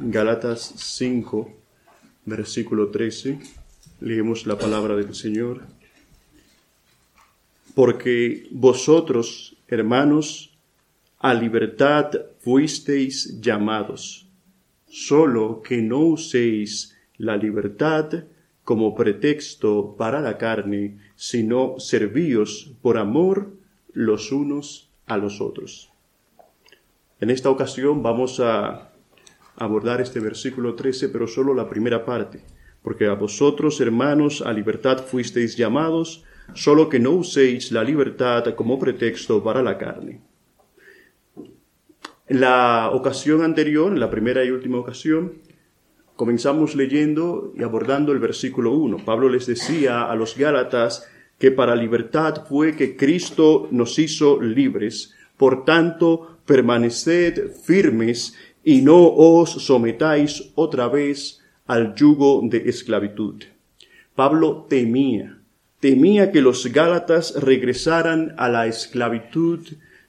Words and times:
Gálatas 0.00 0.74
5, 0.76 1.52
versículo 2.24 2.90
13, 2.90 3.40
leemos 4.00 4.46
la 4.46 4.56
palabra 4.56 4.94
del 4.94 5.12
Señor. 5.12 5.62
Porque 7.74 8.46
vosotros, 8.52 9.56
hermanos, 9.66 10.56
a 11.18 11.34
libertad 11.34 12.12
fuisteis 12.38 13.40
llamados, 13.40 14.28
solo 14.86 15.62
que 15.62 15.82
no 15.82 15.98
uséis 15.98 16.96
la 17.16 17.36
libertad 17.36 18.24
como 18.62 18.94
pretexto 18.94 19.96
para 19.98 20.20
la 20.20 20.38
carne, 20.38 20.98
sino 21.16 21.80
servíos 21.80 22.70
por 22.82 22.98
amor 22.98 23.52
los 23.92 24.30
unos 24.30 24.90
a 25.06 25.16
los 25.16 25.40
otros. 25.40 25.90
En 27.20 27.30
esta 27.30 27.50
ocasión 27.50 28.00
vamos 28.04 28.38
a 28.38 28.87
abordar 29.58 30.00
este 30.00 30.20
versículo 30.20 30.74
13, 30.74 31.08
pero 31.08 31.26
solo 31.26 31.54
la 31.54 31.68
primera 31.68 32.04
parte, 32.04 32.40
porque 32.82 33.06
a 33.06 33.14
vosotros, 33.14 33.80
hermanos, 33.80 34.42
a 34.42 34.52
libertad 34.52 35.04
fuisteis 35.04 35.56
llamados, 35.56 36.24
solo 36.54 36.88
que 36.88 36.98
no 36.98 37.10
uséis 37.12 37.72
la 37.72 37.84
libertad 37.84 38.54
como 38.54 38.78
pretexto 38.78 39.42
para 39.42 39.62
la 39.62 39.76
carne. 39.76 40.20
En 42.26 42.40
la 42.40 42.90
ocasión 42.92 43.42
anterior, 43.42 43.92
en 43.92 44.00
la 44.00 44.10
primera 44.10 44.44
y 44.44 44.50
última 44.50 44.78
ocasión, 44.78 45.34
comenzamos 46.14 46.74
leyendo 46.74 47.52
y 47.56 47.62
abordando 47.62 48.12
el 48.12 48.18
versículo 48.18 48.72
1. 48.72 49.04
Pablo 49.04 49.28
les 49.28 49.46
decía 49.46 50.10
a 50.10 50.14
los 50.14 50.36
Gálatas 50.36 51.08
que 51.38 51.50
para 51.52 51.76
libertad 51.76 52.44
fue 52.46 52.76
que 52.76 52.96
Cristo 52.96 53.68
nos 53.70 53.98
hizo 53.98 54.42
libres, 54.42 55.14
por 55.36 55.64
tanto, 55.64 56.38
permaneced 56.44 57.52
firmes 57.64 58.36
y 58.68 58.82
no 58.82 59.00
os 59.08 59.64
sometáis 59.64 60.52
otra 60.54 60.88
vez 60.88 61.40
al 61.66 61.94
yugo 61.94 62.42
de 62.44 62.68
esclavitud. 62.68 63.36
Pablo 64.14 64.66
temía, 64.68 65.38
temía 65.80 66.30
que 66.30 66.42
los 66.42 66.66
Gálatas 66.70 67.34
regresaran 67.40 68.34
a 68.36 68.50
la 68.50 68.66
esclavitud 68.66 69.60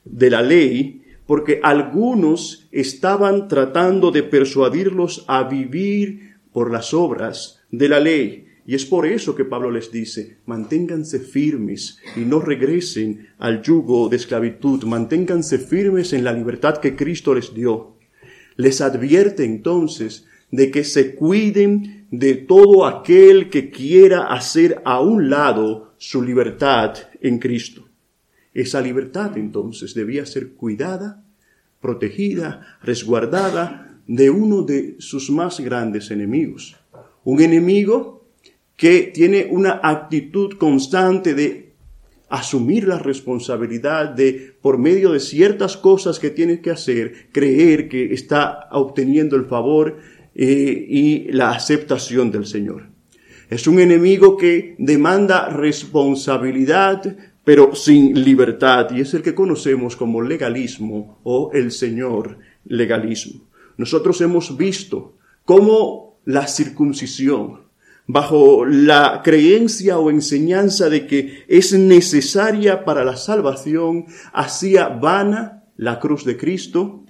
de 0.04 0.28
la 0.28 0.42
ley, 0.42 1.04
porque 1.26 1.60
algunos 1.62 2.68
estaban 2.70 3.48
tratando 3.48 4.10
de 4.10 4.24
persuadirlos 4.24 5.24
a 5.26 5.44
vivir 5.44 6.34
por 6.52 6.70
las 6.70 6.92
obras 6.92 7.62
de 7.70 7.88
la 7.88 7.98
ley. 7.98 8.46
Y 8.66 8.74
es 8.74 8.84
por 8.84 9.06
eso 9.06 9.34
que 9.34 9.46
Pablo 9.46 9.70
les 9.70 9.90
dice, 9.90 10.36
manténganse 10.44 11.18
firmes 11.18 11.98
y 12.14 12.26
no 12.26 12.40
regresen 12.40 13.28
al 13.38 13.62
yugo 13.62 14.10
de 14.10 14.16
esclavitud, 14.16 14.84
manténganse 14.84 15.56
firmes 15.56 16.12
en 16.12 16.24
la 16.24 16.34
libertad 16.34 16.76
que 16.76 16.94
Cristo 16.94 17.32
les 17.32 17.54
dio 17.54 17.98
les 18.60 18.82
advierte 18.82 19.44
entonces 19.44 20.26
de 20.50 20.70
que 20.70 20.84
se 20.84 21.14
cuiden 21.14 22.06
de 22.10 22.34
todo 22.34 22.86
aquel 22.86 23.48
que 23.48 23.70
quiera 23.70 24.26
hacer 24.26 24.82
a 24.84 25.00
un 25.00 25.30
lado 25.30 25.94
su 25.96 26.22
libertad 26.22 26.94
en 27.22 27.38
Cristo. 27.38 27.88
Esa 28.52 28.82
libertad 28.82 29.38
entonces 29.38 29.94
debía 29.94 30.26
ser 30.26 30.50
cuidada, 30.50 31.24
protegida, 31.80 32.78
resguardada 32.82 33.98
de 34.06 34.28
uno 34.28 34.62
de 34.62 34.96
sus 34.98 35.30
más 35.30 35.60
grandes 35.60 36.10
enemigos. 36.10 36.76
Un 37.24 37.40
enemigo 37.40 38.26
que 38.76 39.10
tiene 39.14 39.48
una 39.50 39.80
actitud 39.82 40.58
constante 40.58 41.34
de 41.34 41.69
asumir 42.30 42.86
la 42.86 42.98
responsabilidad 42.98 44.08
de, 44.08 44.54
por 44.62 44.78
medio 44.78 45.12
de 45.12 45.20
ciertas 45.20 45.76
cosas 45.76 46.18
que 46.18 46.30
tiene 46.30 46.60
que 46.60 46.70
hacer, 46.70 47.28
creer 47.32 47.88
que 47.88 48.14
está 48.14 48.68
obteniendo 48.70 49.36
el 49.36 49.46
favor 49.46 49.98
eh, 50.34 50.86
y 50.88 51.32
la 51.32 51.50
aceptación 51.50 52.30
del 52.30 52.46
Señor. 52.46 52.88
Es 53.50 53.66
un 53.66 53.80
enemigo 53.80 54.36
que 54.36 54.76
demanda 54.78 55.48
responsabilidad, 55.48 57.16
pero 57.44 57.74
sin 57.74 58.22
libertad, 58.24 58.92
y 58.94 59.00
es 59.00 59.12
el 59.12 59.22
que 59.22 59.34
conocemos 59.34 59.96
como 59.96 60.22
legalismo 60.22 61.18
o 61.24 61.50
el 61.52 61.72
Señor 61.72 62.38
legalismo. 62.64 63.48
Nosotros 63.76 64.20
hemos 64.20 64.56
visto 64.56 65.16
cómo 65.44 66.20
la 66.26 66.46
circuncisión, 66.46 67.62
bajo 68.12 68.64
la 68.64 69.20
creencia 69.22 69.98
o 69.98 70.10
enseñanza 70.10 70.88
de 70.88 71.06
que 71.06 71.44
es 71.48 71.72
necesaria 71.72 72.84
para 72.84 73.04
la 73.04 73.16
salvación, 73.16 74.06
hacía 74.32 74.88
vana 74.88 75.64
la 75.76 75.98
cruz 76.00 76.24
de 76.24 76.36
Cristo, 76.36 77.04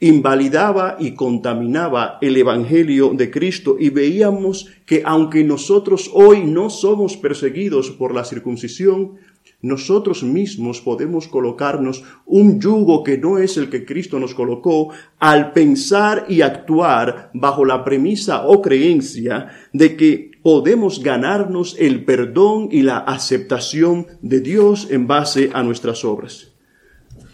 invalidaba 0.00 0.96
y 1.00 1.14
contaminaba 1.14 2.18
el 2.20 2.36
Evangelio 2.36 3.10
de 3.14 3.30
Cristo 3.30 3.76
y 3.78 3.90
veíamos 3.90 4.68
que 4.86 5.02
aunque 5.04 5.42
nosotros 5.42 6.10
hoy 6.14 6.44
no 6.44 6.70
somos 6.70 7.16
perseguidos 7.16 7.90
por 7.90 8.14
la 8.14 8.24
circuncisión, 8.24 9.16
nosotros 9.60 10.22
mismos 10.22 10.80
podemos 10.80 11.26
colocarnos 11.26 12.04
un 12.26 12.60
yugo 12.60 13.02
que 13.02 13.18
no 13.18 13.38
es 13.38 13.56
el 13.56 13.68
que 13.68 13.84
Cristo 13.84 14.20
nos 14.20 14.32
colocó 14.32 14.90
al 15.18 15.52
pensar 15.52 16.26
y 16.28 16.42
actuar 16.42 17.32
bajo 17.34 17.64
la 17.64 17.82
premisa 17.84 18.46
o 18.46 18.62
creencia 18.62 19.48
de 19.72 19.96
que 19.96 20.27
podemos 20.42 21.02
ganarnos 21.02 21.76
el 21.78 22.04
perdón 22.04 22.68
y 22.70 22.82
la 22.82 22.98
aceptación 22.98 24.06
de 24.22 24.40
Dios 24.40 24.88
en 24.90 25.06
base 25.06 25.50
a 25.52 25.62
nuestras 25.62 26.04
obras. 26.04 26.52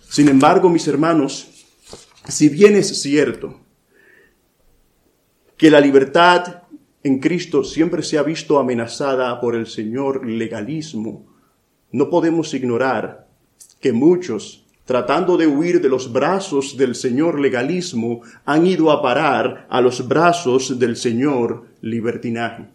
Sin 0.08 0.28
embargo, 0.28 0.68
mis 0.68 0.86
hermanos, 0.86 1.48
si 2.28 2.48
bien 2.48 2.76
es 2.76 3.02
cierto 3.02 3.60
que 5.56 5.70
la 5.70 5.80
libertad 5.80 6.62
en 7.02 7.18
Cristo 7.18 7.64
siempre 7.64 8.02
se 8.02 8.18
ha 8.18 8.22
visto 8.22 8.58
amenazada 8.58 9.40
por 9.40 9.54
el 9.54 9.66
Señor 9.66 10.26
legalismo, 10.26 11.26
no 11.92 12.10
podemos 12.10 12.54
ignorar 12.54 13.28
que 13.80 13.92
muchos, 13.92 14.64
tratando 14.84 15.36
de 15.36 15.46
huir 15.46 15.80
de 15.80 15.88
los 15.88 16.12
brazos 16.12 16.76
del 16.76 16.94
Señor 16.94 17.38
legalismo, 17.38 18.22
han 18.44 18.66
ido 18.66 18.90
a 18.90 19.02
parar 19.02 19.66
a 19.68 19.80
los 19.80 20.08
brazos 20.08 20.78
del 20.78 20.96
Señor 20.96 21.66
libertinaje. 21.82 22.73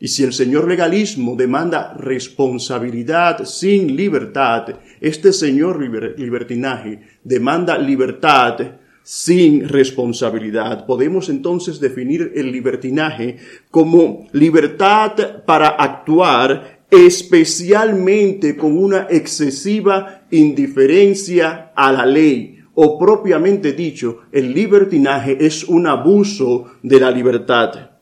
Y 0.00 0.08
si 0.08 0.22
el 0.22 0.32
Señor 0.32 0.68
legalismo 0.68 1.34
demanda 1.34 1.94
responsabilidad 1.94 3.44
sin 3.44 3.96
libertad, 3.96 4.76
este 5.00 5.32
Señor 5.32 5.80
libertinaje 5.80 7.00
demanda 7.24 7.76
libertad 7.76 8.58
sin 9.02 9.66
responsabilidad. 9.68 10.86
Podemos 10.86 11.28
entonces 11.28 11.80
definir 11.80 12.32
el 12.36 12.52
libertinaje 12.52 13.38
como 13.70 14.28
libertad 14.32 15.44
para 15.44 15.68
actuar 15.68 16.84
especialmente 16.90 18.56
con 18.56 18.78
una 18.78 19.08
excesiva 19.10 20.22
indiferencia 20.30 21.72
a 21.74 21.90
la 21.92 22.06
ley, 22.06 22.60
o 22.74 22.98
propiamente 22.98 23.72
dicho, 23.72 24.20
el 24.30 24.54
libertinaje 24.54 25.44
es 25.44 25.64
un 25.64 25.86
abuso 25.86 26.72
de 26.82 27.00
la 27.00 27.10
libertad. 27.10 27.97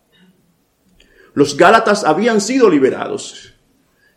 Los 1.37 1.57
Gálatas 1.57 2.03
habían 2.03 2.41
sido 2.41 2.69
liberados. 2.69 3.53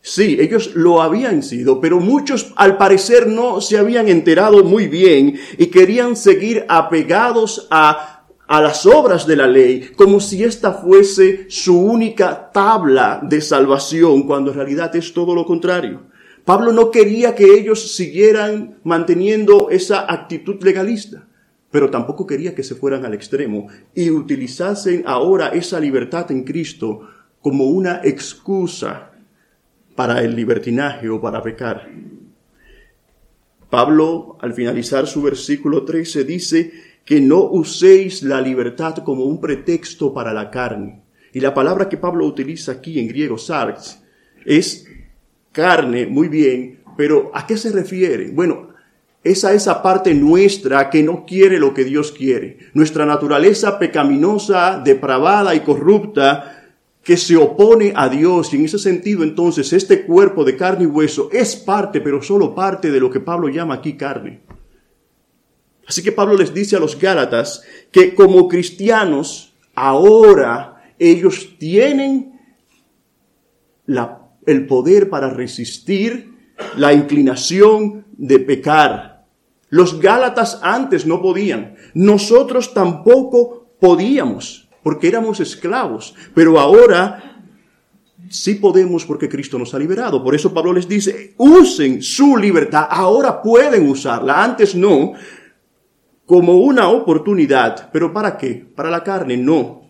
Sí, 0.02 0.38
ellos 0.40 0.72
lo 0.74 1.02
habían 1.02 1.44
sido, 1.44 1.81
pero 1.81 2.00
muchos 2.00 2.53
al 2.56 2.78
parecer 2.78 3.28
no 3.28 3.59
se 3.59 3.78
habían 3.78 4.07
enterado 4.07 4.63
muy 4.63 4.88
bien 4.88 5.38
y 5.58 5.68
querían 5.68 6.16
seguir 6.16 6.66
apegados 6.69 7.68
a 7.69 8.16
a 8.50 8.62
las 8.62 8.88
obras 8.88 9.28
de 9.28 9.35
la 9.35 9.46
ley 9.46 9.91
como 9.96 10.19
si 10.19 10.44
esta 10.44 10.74
fuese 10.74 11.46
su 11.50 11.79
única 11.79 12.52
tabla 12.52 13.19
de 13.22 13.41
salvación, 13.41 14.24
cuando 14.24 14.50
en 14.50 14.58
realidad 14.58 14.96
es 14.96 15.13
todo 15.13 15.35
lo 15.35 15.46
contrario. 15.46 16.08
Pablo 16.46 16.72
no 16.72 16.90
quería 16.90 17.35
que 17.35 17.46
ellos 17.46 17.91
siguieran 17.96 18.79
manteniendo 18.84 19.69
esa 19.69 20.12
actitud 20.12 20.63
legalista, 20.63 21.28
pero 21.72 21.90
tampoco 21.90 22.25
quería 22.25 22.56
que 22.56 22.63
se 22.63 22.75
fueran 22.75 23.06
al 23.06 23.13
extremo 23.13 23.68
y 23.94 24.09
utilizasen 24.09 25.03
ahora 25.05 25.49
esa 25.49 25.79
libertad 25.79 26.32
en 26.32 26.44
Cristo 26.44 27.08
como 27.41 27.66
una 27.66 28.02
excusa 28.03 29.11
para 29.96 30.22
el 30.23 30.35
libertinaje 30.35 31.09
o 31.09 31.22
para 31.22 31.41
pecar. 31.41 31.90
Pablo, 33.70 34.38
al 34.41 34.53
finalizar 34.53 35.05
su 35.05 35.22
versículo 35.22 35.85
13, 35.85 36.23
dice, 36.23 36.72
que 37.09 37.22
no 37.22 37.44
uséis 37.44 38.22
la 38.22 38.40
libertad 38.40 38.97
como 38.97 39.23
un 39.23 39.41
pretexto 39.41 40.14
para 40.14 40.32
la 40.32 40.52
carne. 40.52 41.02
Y 41.34 41.40
la 41.40 41.55
palabra 41.55 41.90
que 41.90 41.97
Pablo 41.97 42.26
utiliza 42.26 42.73
aquí 42.73 42.99
en 42.99 43.08
griego, 43.08 43.38
sarx, 43.38 44.03
es 44.46 44.88
carne, 45.52 46.05
muy 46.05 46.28
bien, 46.28 46.79
pero 46.96 47.32
¿a 47.34 47.47
qué 47.47 47.58
se 47.58 47.72
refiere? 47.72 48.29
Bueno, 48.32 48.69
es 49.24 49.44
a 49.44 49.54
esa 49.54 49.82
parte 49.82 50.14
nuestra 50.14 50.90
que 50.90 51.04
no 51.04 51.26
quiere 51.26 51.60
lo 51.60 51.74
que 51.74 51.84
Dios 51.84 52.12
quiere. 52.12 52.58
Nuestra 52.74 53.06
naturaleza 53.06 53.78
pecaminosa, 53.78 54.82
depravada 54.84 55.54
y 55.56 55.60
corrupta 55.60 56.56
que 57.04 57.18
se 57.18 57.36
opone 57.36 57.92
a 57.96 58.08
Dios. 58.08 58.54
Y 58.54 58.58
en 58.58 58.66
ese 58.66 58.80
sentido, 58.80 59.24
entonces, 59.24 59.74
este 59.74 60.06
cuerpo 60.06 60.44
de 60.44 60.56
carne 60.56 60.84
y 60.84 60.88
hueso 60.88 61.30
es 61.32 61.56
parte, 61.56 62.02
pero 62.02 62.22
solo 62.22 62.56
parte 62.56 62.92
de 62.92 63.00
lo 63.00 63.10
que 63.10 63.20
Pablo 63.20 63.50
llama 63.50 63.76
aquí 63.76 63.94
carne. 63.94 64.42
Así 65.88 66.04
que 66.04 66.12
Pablo 66.12 66.38
les 66.38 66.54
dice 66.54 66.76
a 66.76 66.80
los 66.80 67.00
Gálatas 67.00 67.64
que 67.92 68.14
como 68.14 68.48
cristianos 68.48 69.56
ahora 69.74 70.94
ellos 71.00 71.56
tienen 71.58 72.40
el 74.46 74.68
poder 74.68 75.10
para 75.10 75.32
resistir 75.32 76.32
la 76.78 76.94
inclinación 76.94 78.06
de 78.12 78.38
pecar. 78.38 79.09
Los 79.70 80.00
Gálatas 80.00 80.60
antes 80.64 81.06
no 81.06 81.22
podían, 81.22 81.76
nosotros 81.94 82.74
tampoco 82.74 83.68
podíamos, 83.80 84.68
porque 84.84 85.08
éramos 85.08 85.40
esclavos, 85.40 86.16
pero 86.34 86.60
ahora 86.60 87.42
sí 88.30 88.56
podemos 88.56 89.06
porque 89.06 89.30
Cristo 89.30 89.58
nos 89.58 89.74
ha 89.74 89.80
liberado. 89.80 90.24
Por 90.24 90.36
eso 90.36 90.54
Pablo 90.54 90.74
les 90.74 90.88
dice, 90.88 91.34
usen 91.38 92.02
su 92.02 92.38
libertad, 92.38 92.88
ahora 92.90 93.42
pueden 93.42 93.88
usarla, 93.90 94.44
antes 94.44 94.76
no, 94.76 95.14
como 96.26 96.58
una 96.58 96.90
oportunidad, 96.90 97.90
pero 97.92 98.14
¿para 98.14 98.38
qué? 98.38 98.66
Para 98.76 98.92
la 98.92 99.04
carne, 99.04 99.36
no. 99.36 99.90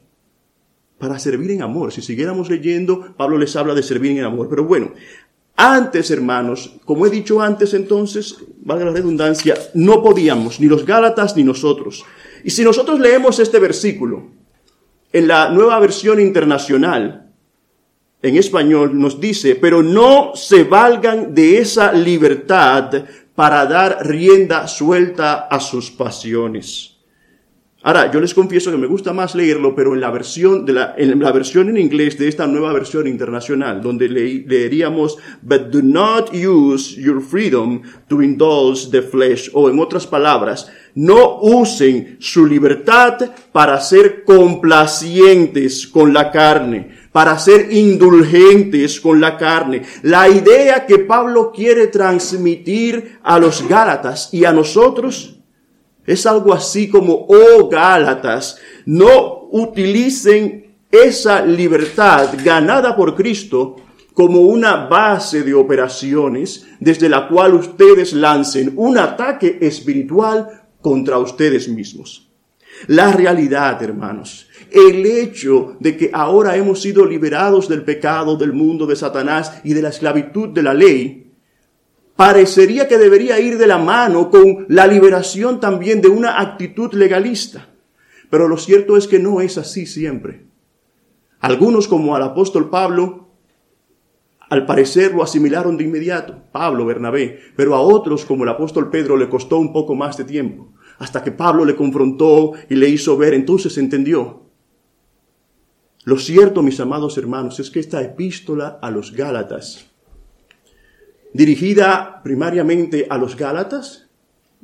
Para 0.98 1.20
servir 1.20 1.52
en 1.52 1.62
amor. 1.62 1.92
Si 1.92 2.02
siguiéramos 2.02 2.50
leyendo, 2.50 3.14
Pablo 3.18 3.38
les 3.38 3.56
habla 3.56 3.74
de 3.74 3.84
servir 3.84 4.18
en 4.18 4.24
amor. 4.24 4.48
Pero 4.50 4.64
bueno, 4.66 4.92
antes, 5.56 6.12
hermanos, 6.12 6.78
como 6.86 7.06
he 7.06 7.10
dicho 7.10 7.42
antes, 7.42 7.74
entonces, 7.74 8.38
valga 8.62 8.86
la 8.86 8.92
redundancia, 8.92 9.56
no 9.74 10.04
podíamos, 10.04 10.60
ni 10.60 10.68
los 10.68 10.86
Gálatas 10.86 11.36
ni 11.36 11.44
nosotros. 11.44 12.06
Y 12.44 12.50
si 12.50 12.64
nosotros 12.64 13.00
leemos 13.00 13.40
este 13.40 13.60
versículo 13.60 14.28
en 15.12 15.28
la 15.28 15.50
nueva 15.50 15.80
versión 15.80 16.20
internacional, 16.20 17.32
en 18.22 18.36
español, 18.36 19.00
nos 19.00 19.20
dice, 19.20 19.56
pero 19.56 19.82
no 19.82 20.34
se 20.36 20.64
valgan 20.64 21.34
de 21.34 21.60
esa 21.60 21.94
libertad 21.94 23.06
para 23.34 23.66
dar 23.66 24.06
rienda 24.06 24.68
suelta 24.68 25.48
a 25.48 25.60
sus 25.62 25.90
pasiones. 25.90 26.99
Ahora, 27.82 28.12
yo 28.12 28.20
les 28.20 28.34
confieso 28.34 28.72
que 28.72 28.78
me 28.78 28.88
gusta 28.88 29.14
más 29.14 29.36
leerlo, 29.36 29.74
pero 29.74 29.94
en 29.94 30.02
la 30.02 30.12
versión, 30.12 30.66
de 30.66 30.74
la, 30.74 30.96
en 30.98 31.18
la 31.18 31.32
versión 31.32 31.70
en 31.70 31.78
inglés 31.78 32.18
de 32.18 32.28
esta 32.28 32.46
nueva 32.46 32.74
versión 32.74 33.08
internacional, 33.08 33.82
donde 33.82 34.10
leeríamos, 34.10 35.18
but 35.42 35.70
do 35.72 35.82
not 35.82 36.30
use 36.34 37.00
your 37.02 37.22
freedom 37.22 37.82
to 38.10 38.22
indulge 38.22 38.90
the 38.92 39.02
flesh, 39.02 39.50
o 39.54 39.70
en 39.70 39.80
otras 39.80 40.06
palabras, 40.06 40.70
no 40.94 41.40
usen 41.40 42.18
su 42.20 42.46
libertad 42.46 43.32
para 43.54 43.80
ser 43.80 44.26
complacientes 44.26 45.88
con 45.88 46.12
la 46.12 46.32
carne, 46.32 46.90
para 47.14 47.40
ser 47.40 47.72
indulgentes 47.72 49.00
con 49.00 49.22
la 49.22 49.38
carne. 49.38 49.84
La 50.02 50.28
idea 50.28 50.86
que 50.86 51.00
Pablo 51.00 51.54
quiere 51.56 51.88
transmitir 51.88 53.20
a 53.24 53.40
los 53.40 53.66
Gálatas 53.70 54.34
y 54.34 54.44
a 54.44 54.52
nosotros 54.52 55.39
es 56.10 56.26
algo 56.26 56.56
así 56.56 56.90
como, 56.90 57.28
oh 57.30 57.70
Gálatas, 57.70 58.58
no 58.88 59.48
utilicen 59.52 60.74
esa 60.90 61.46
libertad 61.46 62.30
ganada 62.44 62.96
por 62.96 63.16
Cristo 63.16 63.76
como 64.16 64.42
una 64.42 64.88
base 64.88 65.44
de 65.44 65.54
operaciones 65.54 66.66
desde 66.80 67.10
la 67.10 67.28
cual 67.28 67.54
ustedes 67.54 68.14
lancen 68.14 68.74
un 68.76 68.98
ataque 68.98 69.60
espiritual 69.62 70.64
contra 70.82 71.20
ustedes 71.20 71.70
mismos. 71.70 72.28
La 72.88 73.12
realidad, 73.12 73.82
hermanos, 73.84 74.48
el 74.72 75.06
hecho 75.06 75.76
de 75.80 75.96
que 75.96 76.10
ahora 76.12 76.56
hemos 76.56 76.82
sido 76.82 77.06
liberados 77.06 77.70
del 77.70 77.84
pecado, 77.84 78.36
del 78.36 78.54
mundo, 78.54 78.88
de 78.88 78.96
Satanás 78.96 79.62
y 79.64 79.76
de 79.76 79.84
la 79.84 79.90
esclavitud 79.90 80.50
de 80.50 80.64
la 80.64 80.74
ley, 80.74 81.29
parecería 82.20 82.90
que 82.90 82.98
debería 82.98 83.40
ir 83.40 83.58
de 83.58 83.66
la 83.66 83.78
mano 83.78 84.30
con 84.30 84.66
la 84.68 84.86
liberación 84.88 85.62
también 85.62 86.02
de 86.02 86.10
una 86.10 86.42
actitud 86.42 86.94
legalista. 86.94 87.70
Pero 88.30 88.50
lo 88.50 88.58
cierto 88.58 88.98
es 88.98 89.08
que 89.08 89.20
no 89.20 89.40
es 89.40 89.58
así 89.58 89.86
siempre. 89.86 90.46
Algunos, 91.40 91.88
como 91.88 92.18
al 92.18 92.24
apóstol 92.24 92.70
Pablo, 92.70 93.30
al 94.50 94.66
parecer 94.66 95.14
lo 95.14 95.24
asimilaron 95.24 95.78
de 95.78 95.86
inmediato, 95.86 96.44
Pablo, 96.52 96.86
Bernabé, 96.86 97.40
pero 97.56 97.74
a 97.74 97.80
otros, 97.80 98.26
como 98.26 98.44
el 98.44 98.50
apóstol 98.50 98.90
Pedro, 98.90 99.16
le 99.16 99.30
costó 99.30 99.58
un 99.58 99.72
poco 99.72 99.96
más 99.96 100.18
de 100.18 100.26
tiempo, 100.26 100.74
hasta 100.98 101.24
que 101.24 101.32
Pablo 101.32 101.64
le 101.64 101.78
confrontó 101.78 102.52
y 102.70 102.76
le 102.76 102.90
hizo 102.90 103.16
ver, 103.16 103.34
entonces 103.34 103.78
entendió. 103.78 104.42
Lo 106.04 106.20
cierto, 106.20 106.64
mis 106.64 106.82
amados 106.82 107.18
hermanos, 107.18 107.62
es 107.62 107.72
que 107.72 107.80
esta 107.80 108.02
epístola 108.02 108.78
a 108.82 108.92
los 108.92 109.14
Gálatas 109.14 109.89
dirigida 111.34 112.22
primariamente 112.24 113.08
a 113.10 113.18
los 113.18 113.36
Gálatas, 113.36 114.08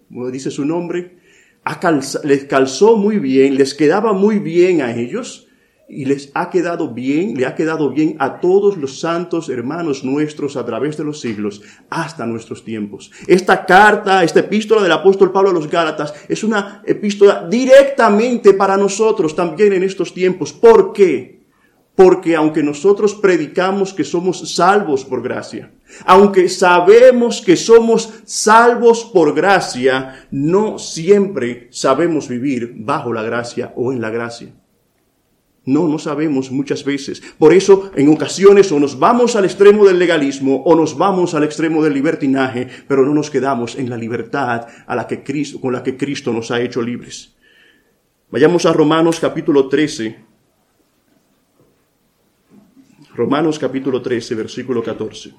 como 0.07 0.29
dice 0.31 0.51
su 0.51 0.65
nombre, 0.65 1.17
les 2.23 2.45
calzó 2.45 2.95
muy 2.95 3.17
bien, 3.17 3.55
les 3.55 3.73
quedaba 3.73 4.13
muy 4.13 4.39
bien 4.39 4.81
a 4.81 4.95
ellos 4.95 5.47
y 5.87 6.05
les 6.05 6.31
ha 6.33 6.49
quedado 6.49 6.93
bien, 6.93 7.35
le 7.35 7.45
ha 7.45 7.55
quedado 7.55 7.89
bien 7.89 8.15
a 8.19 8.39
todos 8.39 8.77
los 8.77 8.99
santos 8.99 9.49
hermanos 9.49 10.03
nuestros 10.03 10.57
a 10.57 10.65
través 10.65 10.97
de 10.97 11.03
los 11.03 11.19
siglos 11.19 11.61
hasta 11.89 12.25
nuestros 12.25 12.63
tiempos. 12.63 13.11
Esta 13.27 13.65
carta, 13.65 14.23
esta 14.23 14.39
epístola 14.39 14.81
del 14.81 14.91
apóstol 14.91 15.31
Pablo 15.31 15.51
a 15.51 15.53
los 15.53 15.69
Gálatas 15.69 16.13
es 16.27 16.43
una 16.43 16.81
epístola 16.85 17.47
directamente 17.49 18.53
para 18.53 18.77
nosotros 18.77 19.35
también 19.35 19.73
en 19.73 19.83
estos 19.83 20.13
tiempos. 20.13 20.53
¿Por 20.53 20.91
qué? 20.91 21.34
Porque 21.95 22.35
aunque 22.35 22.61
nosotros 22.61 23.15
predicamos 23.15 23.93
que 23.93 24.03
somos 24.03 24.53
salvos 24.53 25.05
por 25.05 25.21
gracia, 25.21 25.71
aunque 26.05 26.49
sabemos 26.49 27.41
que 27.41 27.55
somos 27.55 28.11
salvos 28.25 29.05
por 29.05 29.33
gracia, 29.33 30.27
no 30.29 30.77
siempre 30.77 31.67
sabemos 31.71 32.27
vivir 32.27 32.73
bajo 32.75 33.13
la 33.13 33.23
gracia 33.23 33.71
o 33.75 33.93
en 33.93 34.01
la 34.01 34.09
gracia. 34.09 34.53
No, 35.65 35.87
no 35.87 35.97
sabemos 35.97 36.51
muchas 36.51 36.83
veces. 36.83 37.23
Por 37.39 37.51
eso, 37.51 37.89
en 37.95 38.09
ocasiones, 38.09 38.71
o 38.71 38.79
nos 38.79 38.99
vamos 38.99 39.35
al 39.35 39.45
extremo 39.45 39.85
del 39.85 39.97
legalismo 39.97 40.61
o 40.63 40.75
nos 40.75 40.95
vamos 40.95 41.33
al 41.33 41.43
extremo 41.43 41.83
del 41.83 41.93
libertinaje, 41.93 42.67
pero 42.87 43.03
no 43.03 43.15
nos 43.15 43.31
quedamos 43.31 43.75
en 43.75 43.89
la 43.89 43.97
libertad 43.97 44.67
a 44.85 44.95
la 44.95 45.07
que 45.07 45.23
Cristo, 45.23 45.59
con 45.59 45.73
la 45.73 45.81
que 45.81 45.97
Cristo 45.97 46.31
nos 46.31 46.51
ha 46.51 46.61
hecho 46.61 46.83
libres. 46.83 47.35
Vayamos 48.29 48.65
a 48.67 48.73
Romanos 48.73 49.19
capítulo 49.19 49.67
13. 49.67 50.24
Romanos 53.15 53.57
capítulo 53.57 54.01
13, 54.01 54.35
versículo 54.35 54.83
14. 54.83 55.33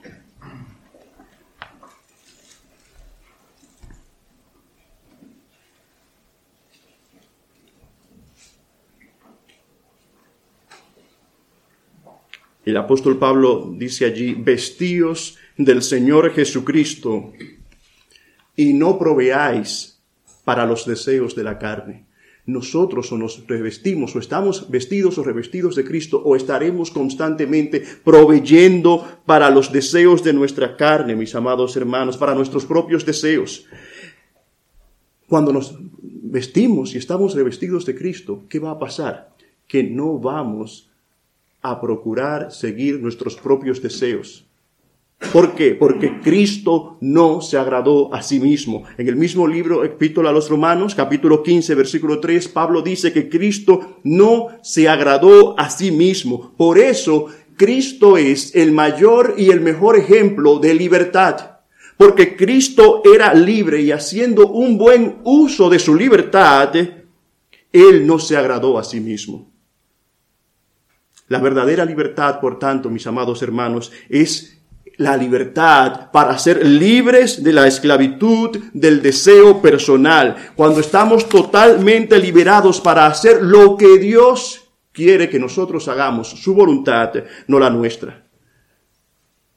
El 12.64 12.76
apóstol 12.78 13.18
Pablo 13.18 13.70
dice 13.76 14.06
allí, 14.06 14.32
vestíos 14.32 15.36
del 15.58 15.82
Señor 15.82 16.32
Jesucristo 16.32 17.34
y 18.56 18.72
no 18.72 18.98
proveáis 18.98 20.02
para 20.44 20.64
los 20.64 20.86
deseos 20.86 21.36
de 21.36 21.44
la 21.44 21.58
carne. 21.58 22.05
Nosotros 22.46 23.10
o 23.10 23.18
nos 23.18 23.42
revestimos 23.48 24.14
o 24.14 24.22
estamos 24.22 24.70
vestidos 24.70 25.18
o 25.18 25.26
revestidos 25.26 25.74
de 25.74 25.82
Cristo 25.82 26.22
o 26.22 26.38
estaremos 26.38 26.94
constantemente 26.94 27.82
proveyendo 28.06 29.02
para 29.26 29.50
los 29.50 29.72
deseos 29.74 30.22
de 30.22 30.32
nuestra 30.32 30.76
carne, 30.76 31.18
mis 31.18 31.34
amados 31.34 31.76
hermanos, 31.76 32.16
para 32.16 32.38
nuestros 32.38 32.64
propios 32.64 33.04
deseos. 33.04 33.66
Cuando 35.26 35.52
nos 35.52 35.74
vestimos 35.98 36.94
y 36.94 36.98
estamos 36.98 37.34
revestidos 37.34 37.84
de 37.84 37.96
Cristo, 37.96 38.44
¿qué 38.48 38.60
va 38.60 38.70
a 38.70 38.78
pasar? 38.78 39.34
Que 39.66 39.82
no 39.82 40.20
vamos 40.20 40.88
a 41.62 41.80
procurar 41.80 42.52
seguir 42.52 43.02
nuestros 43.02 43.34
propios 43.34 43.82
deseos. 43.82 44.45
¿Por 45.32 45.54
qué? 45.54 45.74
Porque 45.74 46.20
Cristo 46.20 46.98
no 47.00 47.40
se 47.40 47.56
agradó 47.56 48.12
a 48.14 48.22
sí 48.22 48.38
mismo. 48.38 48.84
En 48.98 49.08
el 49.08 49.16
mismo 49.16 49.46
libro, 49.46 49.82
Epístola 49.82 50.28
a 50.28 50.32
los 50.32 50.50
Romanos, 50.50 50.94
capítulo 50.94 51.42
15, 51.42 51.74
versículo 51.74 52.20
3, 52.20 52.48
Pablo 52.48 52.82
dice 52.82 53.12
que 53.12 53.28
Cristo 53.28 54.00
no 54.04 54.48
se 54.62 54.88
agradó 54.88 55.58
a 55.58 55.70
sí 55.70 55.90
mismo. 55.90 56.52
Por 56.56 56.78
eso, 56.78 57.26
Cristo 57.56 58.18
es 58.18 58.54
el 58.54 58.72
mayor 58.72 59.34
y 59.38 59.50
el 59.50 59.62
mejor 59.62 59.96
ejemplo 59.98 60.58
de 60.58 60.74
libertad. 60.74 61.60
Porque 61.96 62.36
Cristo 62.36 63.00
era 63.02 63.32
libre 63.32 63.80
y 63.80 63.92
haciendo 63.92 64.48
un 64.48 64.76
buen 64.76 65.20
uso 65.24 65.70
de 65.70 65.78
su 65.78 65.94
libertad, 65.94 66.74
Él 67.72 68.06
no 68.06 68.18
se 68.18 68.36
agradó 68.36 68.78
a 68.78 68.84
sí 68.84 69.00
mismo. 69.00 69.50
La 71.28 71.40
verdadera 71.40 71.86
libertad, 71.86 72.38
por 72.38 72.58
tanto, 72.58 72.90
mis 72.90 73.06
amados 73.06 73.42
hermanos, 73.42 73.90
es 74.10 74.55
la 74.98 75.16
libertad 75.16 76.10
para 76.10 76.38
ser 76.38 76.64
libres 76.66 77.42
de 77.42 77.52
la 77.52 77.66
esclavitud 77.66 78.58
del 78.72 79.02
deseo 79.02 79.60
personal, 79.60 80.36
cuando 80.54 80.80
estamos 80.80 81.28
totalmente 81.28 82.18
liberados 82.18 82.80
para 82.80 83.06
hacer 83.06 83.42
lo 83.42 83.76
que 83.76 83.98
Dios 83.98 84.62
quiere 84.92 85.28
que 85.28 85.38
nosotros 85.38 85.88
hagamos, 85.88 86.30
su 86.30 86.54
voluntad, 86.54 87.12
no 87.46 87.58
la 87.58 87.70
nuestra. 87.70 88.26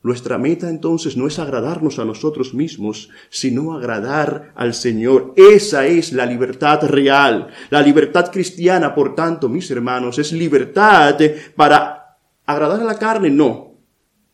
Nuestra 0.02 0.38
meta 0.38 0.70
entonces 0.70 1.18
no 1.18 1.28
es 1.28 1.40
agradarnos 1.40 2.00
a 2.00 2.06
nosotros 2.06 2.54
mismos, 2.54 3.10
sino 3.30 3.74
agradar 3.74 4.54
al 4.56 4.74
Señor. 4.74 5.34
Esa 5.36 5.86
es 5.88 6.14
la 6.14 6.26
libertad 6.26 6.84
real. 6.88 7.48
La 7.70 7.82
libertad 7.82 8.32
cristiana, 8.32 8.96
por 8.96 9.14
tanto, 9.14 9.50
mis 9.50 9.70
hermanos, 9.72 10.18
es 10.18 10.32
libertad 10.32 11.20
para 11.56 12.18
agradar 12.46 12.80
a 12.82 12.86
la 12.86 12.98
carne, 12.98 13.30
no, 13.30 13.69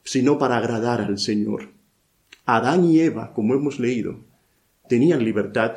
sino 0.05 0.38
para 0.38 0.57
agradar 0.57 1.01
al 1.01 1.19
Señor. 1.19 1.69
Adán 2.45 2.85
y 2.85 3.01
Eva, 3.01 3.33
como 3.33 3.55
hemos 3.55 3.79
leído, 3.79 4.19
tenían 4.88 5.25
libertad, 5.25 5.75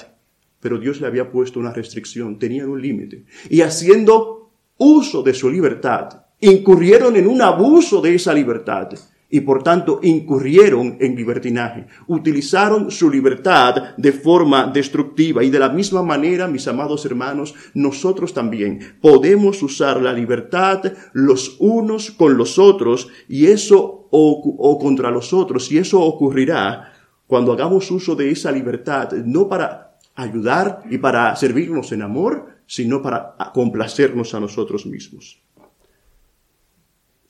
pero 0.60 0.78
Dios 0.78 1.00
le 1.00 1.06
había 1.08 1.32
puesto 1.32 1.58
una 1.58 1.72
restricción, 1.72 2.38
tenían 2.38 2.68
un 2.68 2.80
límite. 2.80 3.24
Y 3.48 3.62
haciendo 3.62 4.50
uso 4.76 5.22
de 5.22 5.34
su 5.34 5.50
libertad, 5.50 6.26
incurrieron 6.40 7.16
en 7.16 7.26
un 7.26 7.42
abuso 7.42 8.00
de 8.00 8.14
esa 8.14 8.32
libertad 8.32 8.90
y 9.30 9.40
por 9.40 9.62
tanto 9.62 10.00
incurrieron 10.02 10.96
en 11.00 11.14
libertinaje, 11.14 11.86
utilizaron 12.06 12.90
su 12.90 13.10
libertad 13.10 13.96
de 13.96 14.12
forma 14.12 14.66
destructiva 14.66 15.44
y 15.44 15.50
de 15.50 15.58
la 15.58 15.68
misma 15.68 16.02
manera, 16.02 16.48
mis 16.48 16.66
amados 16.66 17.04
hermanos, 17.04 17.54
nosotros 17.74 18.32
también 18.32 18.96
podemos 19.00 19.62
usar 19.62 20.00
la 20.00 20.12
libertad 20.12 20.80
los 21.12 21.56
unos 21.58 22.10
con 22.10 22.36
los 22.36 22.58
otros 22.58 23.08
y 23.28 23.46
eso 23.46 24.08
o, 24.10 24.78
contra 24.80 25.10
los 25.10 25.32
otros 25.32 25.70
y 25.70 25.78
eso 25.78 26.00
ocurrirá 26.00 26.94
cuando 27.26 27.52
hagamos 27.52 27.90
uso 27.90 28.16
de 28.16 28.30
esa 28.30 28.50
libertad, 28.50 29.12
no 29.12 29.48
para 29.48 29.98
ayudar 30.14 30.82
y 30.90 30.96
para 30.96 31.36
servirnos 31.36 31.92
en 31.92 32.00
amor, 32.00 32.56
sino 32.66 33.02
para 33.02 33.36
complacernos 33.52 34.32
a 34.34 34.40
nosotros 34.40 34.86
mismos, 34.86 35.42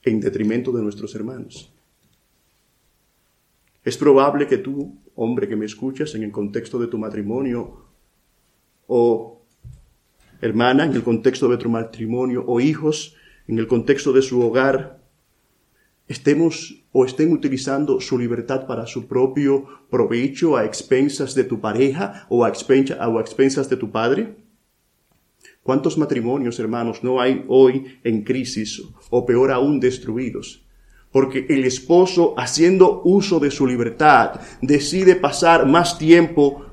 en 0.03 0.21
detrimento 0.21 0.71
de 0.71 0.81
nuestros 0.81 1.13
hermanos. 1.15 1.73
Es 3.83 3.97
probable 3.97 4.47
que 4.47 4.57
tú, 4.57 4.97
hombre 5.15 5.47
que 5.47 5.55
me 5.55 5.65
escuchas 5.65 6.15
en 6.15 6.23
el 6.23 6.31
contexto 6.31 6.79
de 6.79 6.87
tu 6.87 6.97
matrimonio, 6.97 7.85
o 8.87 9.41
hermana 10.41 10.85
en 10.85 10.93
el 10.93 11.03
contexto 11.03 11.47
de 11.47 11.57
tu 11.57 11.69
matrimonio, 11.69 12.43
o 12.47 12.59
hijos 12.59 13.15
en 13.47 13.59
el 13.59 13.67
contexto 13.67 14.13
de 14.13 14.21
su 14.21 14.41
hogar, 14.41 14.99
estemos 16.07 16.83
o 16.91 17.05
estén 17.05 17.31
utilizando 17.31 18.01
su 18.01 18.17
libertad 18.17 18.65
para 18.65 18.87
su 18.87 19.07
propio 19.07 19.65
provecho 19.89 20.57
a 20.57 20.65
expensas 20.65 21.35
de 21.35 21.43
tu 21.43 21.61
pareja 21.61 22.25
o 22.29 22.43
a, 22.43 22.49
expensas 22.49 23.69
de 23.69 23.77
tu 23.77 23.91
padre? 23.91 24.35
¿Cuántos 25.63 25.97
matrimonios, 25.97 26.59
hermanos, 26.59 27.03
no 27.03 27.21
hay 27.21 27.45
hoy 27.47 27.99
en 28.03 28.23
crisis 28.23 28.81
o 29.11 29.25
peor 29.25 29.51
aún 29.51 29.79
destruidos? 29.79 30.65
Porque 31.11 31.45
el 31.49 31.65
esposo, 31.65 32.35
haciendo 32.37 33.01
uso 33.03 33.39
de 33.39 33.51
su 33.51 33.65
libertad, 33.65 34.39
decide 34.61 35.15
pasar 35.15 35.65
más 35.65 35.97
tiempo 35.97 36.65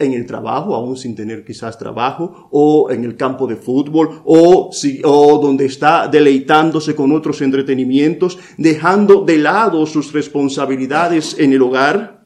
en 0.00 0.14
el 0.14 0.26
trabajo, 0.26 0.74
aún 0.74 0.96
sin 0.96 1.14
tener 1.14 1.44
quizás 1.44 1.78
trabajo, 1.78 2.48
o 2.50 2.90
en 2.90 3.04
el 3.04 3.16
campo 3.16 3.46
de 3.46 3.56
fútbol, 3.56 4.22
o, 4.24 4.70
si, 4.72 5.00
o 5.04 5.38
donde 5.38 5.66
está 5.66 6.08
deleitándose 6.08 6.96
con 6.96 7.12
otros 7.12 7.42
entretenimientos, 7.42 8.38
dejando 8.56 9.24
de 9.24 9.36
lado 9.36 9.84
sus 9.86 10.12
responsabilidades 10.12 11.38
en 11.38 11.52
el 11.52 11.62
hogar. 11.62 12.19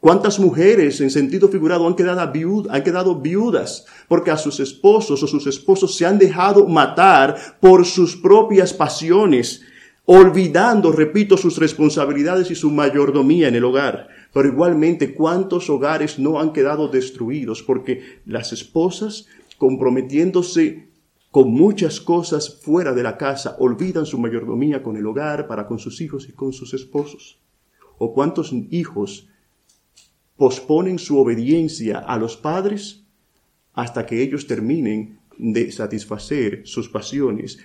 ¿Cuántas 0.00 0.38
mujeres 0.38 1.00
en 1.00 1.10
sentido 1.10 1.48
figurado 1.48 1.84
han 1.84 1.96
quedado, 1.96 3.20
viudas 3.20 3.84
porque 4.06 4.30
a 4.30 4.36
sus 4.36 4.60
esposos 4.60 5.20
o 5.24 5.26
sus 5.26 5.48
esposos 5.48 5.96
se 5.96 6.06
han 6.06 6.18
dejado 6.18 6.68
matar 6.68 7.58
por 7.58 7.84
sus 7.84 8.14
propias 8.14 8.72
pasiones, 8.72 9.62
olvidando, 10.04 10.92
repito, 10.92 11.36
sus 11.36 11.58
responsabilidades 11.58 12.48
y 12.52 12.54
su 12.54 12.70
mayordomía 12.70 13.48
en 13.48 13.56
el 13.56 13.64
hogar? 13.64 14.06
Pero 14.32 14.46
igualmente, 14.46 15.14
¿cuántos 15.14 15.68
hogares 15.68 16.20
no 16.20 16.38
han 16.38 16.52
quedado 16.52 16.86
destruidos 16.86 17.64
porque 17.64 18.20
las 18.24 18.52
esposas, 18.52 19.26
comprometiéndose 19.56 20.90
con 21.32 21.50
muchas 21.50 22.00
cosas 22.00 22.60
fuera 22.62 22.92
de 22.92 23.02
la 23.02 23.16
casa, 23.16 23.56
olvidan 23.58 24.06
su 24.06 24.16
mayordomía 24.16 24.80
con 24.80 24.96
el 24.96 25.06
hogar 25.06 25.48
para 25.48 25.66
con 25.66 25.80
sus 25.80 26.00
hijos 26.00 26.28
y 26.28 26.32
con 26.32 26.52
sus 26.52 26.72
esposos? 26.72 27.40
¿O 27.98 28.14
cuántos 28.14 28.52
hijos 28.70 29.26
posponen 30.38 30.98
su 31.00 31.18
obediencia 31.18 31.98
a 31.98 32.16
los 32.16 32.36
padres 32.36 33.04
hasta 33.74 34.06
que 34.06 34.22
ellos 34.22 34.46
terminen 34.46 35.18
de 35.36 35.70
satisfacer 35.72 36.62
sus 36.64 36.88
pasiones, 36.88 37.58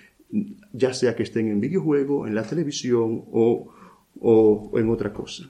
ya 0.72 0.92
sea 0.92 1.14
que 1.14 1.22
estén 1.22 1.48
en 1.48 1.60
videojuego, 1.60 2.26
en 2.26 2.34
la 2.34 2.42
televisión 2.42 3.24
o, 3.32 3.72
en 4.74 4.90
otra 4.90 5.12
cosa. 5.12 5.48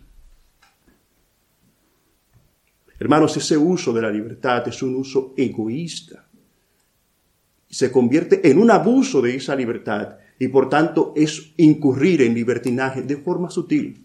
Hermanos, 2.99 3.37
ese 3.37 3.57
uso 3.57 3.93
de 3.93 4.03
la 4.03 4.11
libertad 4.11 4.69
es 4.69 4.83
un 4.83 4.95
uso 4.95 5.35
egoísta. 5.37 6.29
Se 7.69 7.91
convierte 7.91 8.49
en 8.49 8.59
un 8.59 8.71
abuso 8.71 9.21
de 9.21 9.35
esa 9.35 9.57
libertad 9.57 10.19
y 10.39 10.49
por 10.49 10.69
tanto 10.69 11.13
es 11.17 11.55
incurrir 11.57 12.23
en 12.23 12.35
libertinaje 12.35 13.03
de 13.03 13.17
forma 13.17 13.51
sutil. 13.51 14.04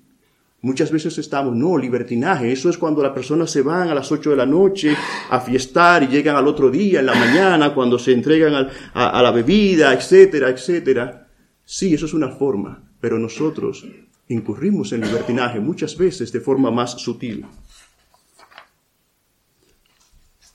Muchas 0.62 0.92
veces 0.92 1.18
estamos, 1.18 1.56
no, 1.56 1.78
libertinaje, 1.78 2.52
eso 2.52 2.70
es 2.70 2.78
cuando 2.78 3.02
las 3.02 3.14
personas 3.14 3.50
se 3.50 3.62
van 3.62 3.88
a 3.88 3.96
las 3.96 4.12
8 4.12 4.32
de 4.32 4.36
la 4.36 4.46
noche 4.46 4.94
a 5.30 5.40
fiestar 5.40 6.04
y 6.04 6.08
llegan 6.08 6.36
al 6.36 6.48
otro 6.48 6.70
día, 6.70 7.00
en 7.00 7.06
la 7.06 7.16
mañana, 7.16 7.74
cuando 7.74 7.98
se 7.98 8.12
entregan 8.12 8.68
a, 8.94 9.22
la 9.22 9.32
bebida, 9.32 9.94
etcétera, 9.94 10.50
etcétera. 10.50 11.30
Sí, 11.64 11.94
eso 11.94 12.08
es 12.08 12.14
una 12.14 12.28
forma, 12.28 12.92
pero 13.00 13.18
nosotros 13.18 13.88
incurrimos 14.28 14.92
en 14.92 15.02
libertinaje 15.02 15.62
muchas 15.62 15.98
veces 15.98 16.30
de 16.34 16.42
forma 16.42 16.70
más 16.72 16.92
sutil. 17.00 17.46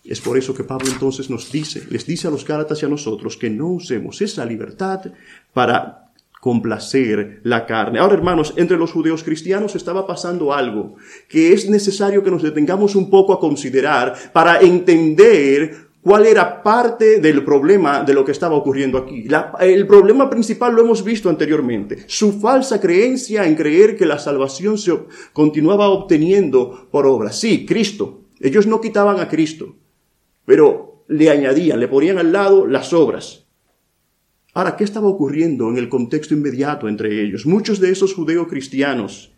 Es 0.05 0.21
por 0.21 0.37
eso 0.37 0.55
que 0.55 0.65
Pablo 0.65 0.91
entonces 0.91 1.31
nos 1.31 1.51
dice, 1.51 1.87
les 1.89 2.05
dice 2.05 2.29
a 2.29 2.31
los 2.31 2.45
Gálatas 2.45 2.83
y 2.83 2.85
a 2.85 2.91
nosotros 2.91 3.39
que 3.39 3.49
no 3.49 3.69
usemos 3.69 4.21
esa 4.21 4.45
libertad 4.45 5.01
para 5.55 6.04
complacer 6.45 7.41
la 7.43 7.65
carne. 7.65 7.99
Ahora, 7.99 8.13
hermanos, 8.13 8.53
entre 8.59 8.77
los 8.77 8.93
judíos 8.93 9.25
cristianos 9.25 9.77
estaba 9.77 10.07
pasando 10.07 10.53
algo 10.53 10.97
que 11.27 11.55
es 11.55 11.71
necesario 11.71 12.23
que 12.23 12.31
nos 12.31 12.43
detengamos 12.43 12.95
un 12.97 13.09
poco 13.09 13.33
a 13.33 13.41
considerar 13.41 14.15
para 14.31 14.61
entender 14.61 15.75
cuál 16.03 16.27
era 16.27 16.63
parte 16.63 17.19
del 17.19 17.47
problema 17.47 18.05
de 18.05 18.13
lo 18.13 18.27
que 18.27 18.33
estaba 18.33 18.57
ocurriendo 18.57 18.99
aquí. 18.99 19.27
el 19.61 19.87
problema 19.87 20.29
principal 20.29 20.75
lo 20.75 20.83
hemos 20.83 21.03
visto 21.03 21.31
anteriormente, 21.31 22.05
su 22.09 22.39
falsa 22.39 22.79
creencia 22.79 23.47
en 23.47 23.55
creer 23.55 23.97
que 23.97 24.05
la 24.05 24.19
salvación 24.19 24.77
se 24.77 24.93
continuaba 25.33 25.89
obteniendo 25.89 26.89
por 26.91 27.07
obras. 27.07 27.41
Sí, 27.41 27.65
Cristo. 27.65 28.21
Ellos 28.39 28.67
no 28.67 28.83
quitaban 28.83 29.19
a 29.19 29.29
Cristo, 29.29 29.77
pero 30.45 31.07
le 31.09 31.31
añadían, 31.31 31.81
le 31.81 31.89
ponían 31.89 32.19
al 32.19 32.33
lado 32.33 32.67
las 32.67 32.93
obras. 32.93 33.44
Ahora, 34.55 34.77
¿qué 34.77 34.85
estaba 34.85 35.09
ocurriendo 35.09 35.69
en 35.69 35.79
el 35.79 35.89
contexto 35.89 36.33
inmediato 36.33 36.89
entre 36.89 37.21
ellos? 37.21 37.45
Muchos 37.45 37.81
de 37.81 37.91
esos 37.91 38.15
judeocristianos 38.15 39.33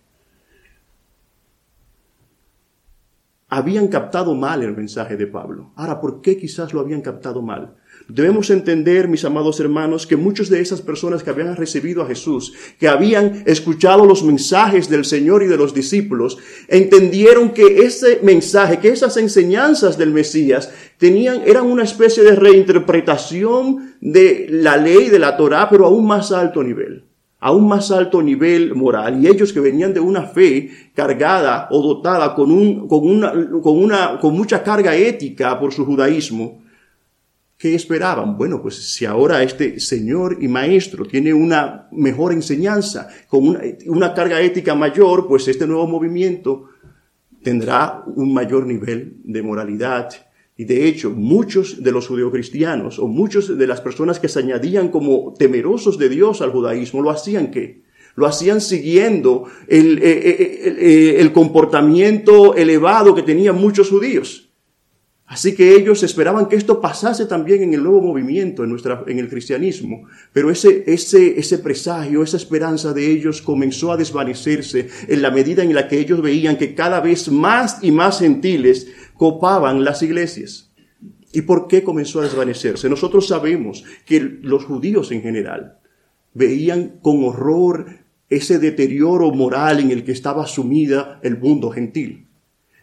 habían 3.48 3.88
captado 3.88 4.34
mal 4.34 4.62
el 4.62 4.76
mensaje 4.76 5.16
de 5.16 5.26
Pablo. 5.26 5.72
Ahora, 5.74 6.00
¿por 6.02 6.20
qué 6.20 6.36
quizás 6.36 6.74
lo 6.74 6.80
habían 6.80 7.00
captado 7.00 7.40
mal? 7.40 7.76
Debemos 8.08 8.50
entender, 8.50 9.08
mis 9.08 9.24
amados 9.24 9.58
hermanos, 9.58 10.06
que 10.06 10.16
muchas 10.16 10.48
de 10.48 10.60
esas 10.60 10.80
personas 10.80 11.24
que 11.24 11.30
habían 11.30 11.56
recibido 11.56 12.02
a 12.02 12.06
Jesús, 12.06 12.52
que 12.78 12.86
habían 12.86 13.42
escuchado 13.46 14.06
los 14.06 14.22
mensajes 14.22 14.88
del 14.88 15.04
Señor 15.04 15.42
y 15.42 15.46
de 15.46 15.56
los 15.56 15.74
discípulos, 15.74 16.38
entendieron 16.68 17.50
que 17.50 17.84
ese 17.84 18.20
mensaje, 18.22 18.78
que 18.78 18.90
esas 18.90 19.16
enseñanzas 19.16 19.98
del 19.98 20.12
Mesías 20.12 20.70
tenían, 20.98 21.42
eran 21.46 21.66
una 21.66 21.82
especie 21.82 22.22
de 22.22 22.36
reinterpretación 22.36 23.96
de 24.00 24.46
la 24.50 24.76
ley 24.76 25.08
de 25.08 25.18
la 25.18 25.36
Torá, 25.36 25.68
pero 25.68 25.86
a 25.86 25.90
un 25.90 26.06
más 26.06 26.30
alto 26.30 26.62
nivel 26.62 27.02
a 27.38 27.52
un 27.52 27.68
más 27.68 27.90
alto 27.90 28.22
nivel 28.22 28.74
moral. 28.74 29.22
Y 29.22 29.28
ellos 29.28 29.52
que 29.52 29.60
venían 29.60 29.94
de 29.94 30.00
una 30.00 30.22
fe 30.22 30.70
cargada 30.94 31.68
o 31.70 31.80
dotada 31.80 32.34
con, 32.34 32.50
un, 32.50 32.88
con, 32.88 33.06
una, 33.06 33.30
con, 33.62 33.78
una, 33.78 34.18
con 34.18 34.34
mucha 34.34 34.62
carga 34.64 34.96
ética 34.96 35.60
por 35.60 35.72
su 35.72 35.84
judaísmo, 35.84 36.62
¿Qué 37.58 37.74
esperaban? 37.74 38.36
Bueno, 38.36 38.60
pues 38.60 38.92
si 38.92 39.06
ahora 39.06 39.42
este 39.42 39.80
señor 39.80 40.36
y 40.42 40.48
maestro 40.48 41.06
tiene 41.06 41.32
una 41.32 41.88
mejor 41.90 42.34
enseñanza, 42.34 43.08
con 43.28 43.56
una, 43.86 44.12
carga 44.12 44.42
ética 44.42 44.74
mayor, 44.74 45.26
pues 45.26 45.48
este 45.48 45.66
nuevo 45.66 45.86
movimiento 45.86 46.68
tendrá 47.42 48.04
un 48.14 48.34
mayor 48.34 48.66
nivel 48.66 49.16
de 49.24 49.42
moralidad. 49.42 50.10
Y 50.54 50.66
de 50.66 50.86
hecho, 50.86 51.10
muchos 51.10 51.82
de 51.82 51.92
los 51.92 52.06
judeocristianos 52.08 52.98
o 52.98 53.06
muchos 53.06 53.56
de 53.56 53.66
las 53.66 53.80
personas 53.80 54.20
que 54.20 54.28
se 54.28 54.40
añadían 54.40 54.88
como 54.88 55.32
temerosos 55.32 55.96
de 55.96 56.10
Dios 56.10 56.42
al 56.42 56.50
judaísmo, 56.50 57.00
lo 57.00 57.10
hacían 57.10 57.50
qué? 57.50 57.84
Lo 58.16 58.26
hacían 58.26 58.60
siguiendo 58.60 59.44
eh, 59.66 59.98
eh, 60.02 60.74
eh, 60.78 61.16
el 61.20 61.32
comportamiento 61.32 62.54
elevado 62.54 63.14
que 63.14 63.22
tenían 63.22 63.56
muchos 63.56 63.88
judíos. 63.88 64.45
Así 65.28 65.56
que 65.56 65.74
ellos 65.74 66.04
esperaban 66.04 66.46
que 66.46 66.54
esto 66.54 66.80
pasase 66.80 67.26
también 67.26 67.62
en 67.62 67.74
el 67.74 67.82
nuevo 67.82 68.00
movimiento, 68.00 68.62
en, 68.62 68.70
nuestra, 68.70 69.02
en 69.08 69.18
el 69.18 69.28
cristianismo. 69.28 70.06
Pero 70.32 70.50
ese, 70.50 70.84
ese, 70.86 71.38
ese 71.38 71.58
presagio, 71.58 72.22
esa 72.22 72.36
esperanza 72.36 72.92
de 72.92 73.10
ellos 73.10 73.42
comenzó 73.42 73.90
a 73.90 73.96
desvanecerse 73.96 74.88
en 75.08 75.22
la 75.22 75.32
medida 75.32 75.64
en 75.64 75.74
la 75.74 75.88
que 75.88 75.98
ellos 75.98 76.22
veían 76.22 76.56
que 76.56 76.76
cada 76.76 77.00
vez 77.00 77.28
más 77.28 77.78
y 77.82 77.90
más 77.90 78.20
gentiles 78.20 78.86
copaban 79.14 79.84
las 79.84 80.00
iglesias. 80.02 80.70
¿Y 81.32 81.42
por 81.42 81.66
qué 81.66 81.82
comenzó 81.82 82.20
a 82.20 82.24
desvanecerse? 82.24 82.88
Nosotros 82.88 83.26
sabemos 83.26 83.84
que 84.04 84.20
los 84.20 84.64
judíos 84.64 85.10
en 85.10 85.22
general 85.22 85.78
veían 86.34 86.98
con 87.02 87.24
horror 87.24 87.86
ese 88.28 88.60
deterioro 88.60 89.32
moral 89.32 89.80
en 89.80 89.90
el 89.90 90.04
que 90.04 90.12
estaba 90.12 90.46
sumida 90.46 91.18
el 91.22 91.36
mundo 91.36 91.70
gentil. 91.70 92.25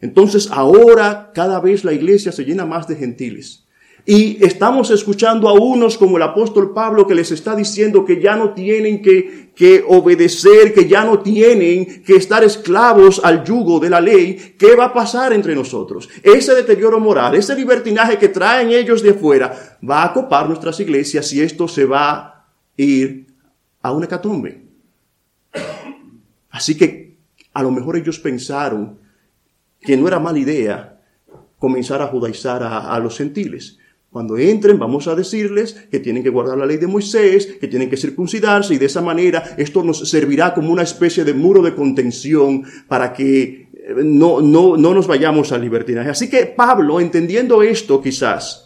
Entonces 0.04 0.50
ahora 0.52 1.32
cada 1.34 1.62
vez 1.62 1.86
la 1.86 1.94
iglesia 1.94 2.34
se 2.34 2.44
llena 2.44 2.66
más 2.66 2.90
de 2.90 2.98
gentiles. 2.98 3.64
Y 4.06 4.44
estamos 4.44 4.92
escuchando 4.92 5.48
a 5.48 5.54
unos 5.54 5.98
como 5.98 6.18
el 6.18 6.24
apóstol 6.24 6.74
Pablo 6.74 7.08
que 7.08 7.16
les 7.16 7.32
está 7.32 7.56
diciendo 7.56 8.04
que 8.04 8.22
ya 8.22 8.36
no 8.36 8.54
tienen 8.54 9.02
que, 9.02 9.54
que, 9.56 9.82
obedecer, 9.88 10.74
que 10.74 10.90
ya 10.90 11.06
no 11.06 11.20
tienen 11.20 12.04
que 12.04 12.18
estar 12.18 12.44
esclavos 12.44 13.22
al 13.24 13.46
yugo 13.46 13.80
de 13.80 13.90
la 13.90 14.02
ley. 14.02 14.56
¿Qué 14.60 14.76
va 14.76 14.88
a 14.88 14.94
pasar 14.94 15.32
entre 15.32 15.56
nosotros? 15.56 16.10
Ese 16.22 16.54
deterioro 16.54 17.00
moral, 17.00 17.36
ese 17.36 17.56
libertinaje 17.56 18.18
que 18.18 18.28
traen 18.28 18.72
ellos 18.72 19.02
de 19.02 19.12
afuera, 19.12 19.80
va 19.90 20.04
a 20.04 20.12
copar 20.12 20.50
nuestras 20.50 20.78
iglesias 20.82 21.32
y 21.32 21.42
esto 21.42 21.66
se 21.70 21.86
va 21.86 22.12
a 22.12 22.46
ir 22.76 23.28
a 23.82 23.94
una 23.94 24.08
hecatombe. 24.08 24.66
Así 26.50 26.76
que 26.76 27.20
a 27.54 27.64
lo 27.64 27.72
mejor 27.72 27.96
ellos 27.96 28.20
pensaron 28.20 29.02
que 29.84 29.98
no 29.98 30.08
era 30.08 30.20
mala 30.20 30.40
idea 30.40 31.00
comenzar 31.60 32.02
a 32.02 32.08
judaizar 32.08 32.62
a, 32.64 33.00
los 33.00 33.18
gentiles. 33.18 33.78
Cuando 34.10 34.38
entren, 34.38 34.78
vamos 34.78 35.08
a 35.08 35.16
decirles 35.16 35.88
que 35.90 36.00
tienen 36.00 36.22
que 36.22 36.30
guardar 36.30 36.58
la 36.58 36.66
ley 36.66 36.78
de 36.78 36.88
Moisés, 36.88 37.58
que 37.60 37.68
tienen 37.68 37.90
que 37.90 37.98
circuncidarse 37.98 38.74
y 38.74 38.78
de 38.78 38.86
esa 38.86 39.02
manera 39.02 39.56
esto 39.58 39.82
nos 39.82 40.10
servirá 40.10 40.54
como 40.54 40.72
una 40.72 40.84
especie 40.84 41.24
de 41.24 41.34
muro 41.34 41.62
de 41.62 41.74
contención 41.74 42.64
para 42.88 43.14
que 43.14 43.70
eh, 43.74 43.96
no, 44.04 44.42
no, 44.42 44.78
no 44.78 44.94
nos 44.94 45.08
vayamos 45.08 45.52
al 45.52 45.62
libertinaje. 45.62 46.10
Así 46.10 46.30
que 46.30 46.46
Pablo, 46.46 47.00
entendiendo 47.00 47.64
esto 47.64 48.02
quizás, 48.02 48.63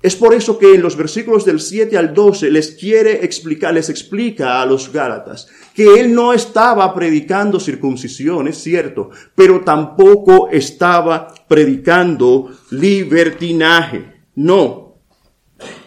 es 0.00 0.14
por 0.14 0.32
eso 0.32 0.58
que 0.58 0.74
en 0.74 0.82
los 0.82 0.96
versículos 0.96 1.44
del 1.44 1.58
7 1.58 1.98
al 1.98 2.14
12 2.14 2.50
les 2.52 2.70
quiere 2.70 3.24
explicar, 3.24 3.74
les 3.74 3.88
explica 3.88 4.62
a 4.62 4.66
los 4.66 4.92
Gálatas 4.92 5.48
que 5.74 6.00
él 6.00 6.14
no 6.14 6.32
estaba 6.32 6.94
predicando 6.94 7.58
circuncisión, 7.58 8.46
es 8.46 8.58
cierto, 8.58 9.10
pero 9.34 9.62
tampoco 9.62 10.48
estaba 10.50 11.34
predicando 11.48 12.50
libertinaje. 12.70 14.22
No. 14.36 15.00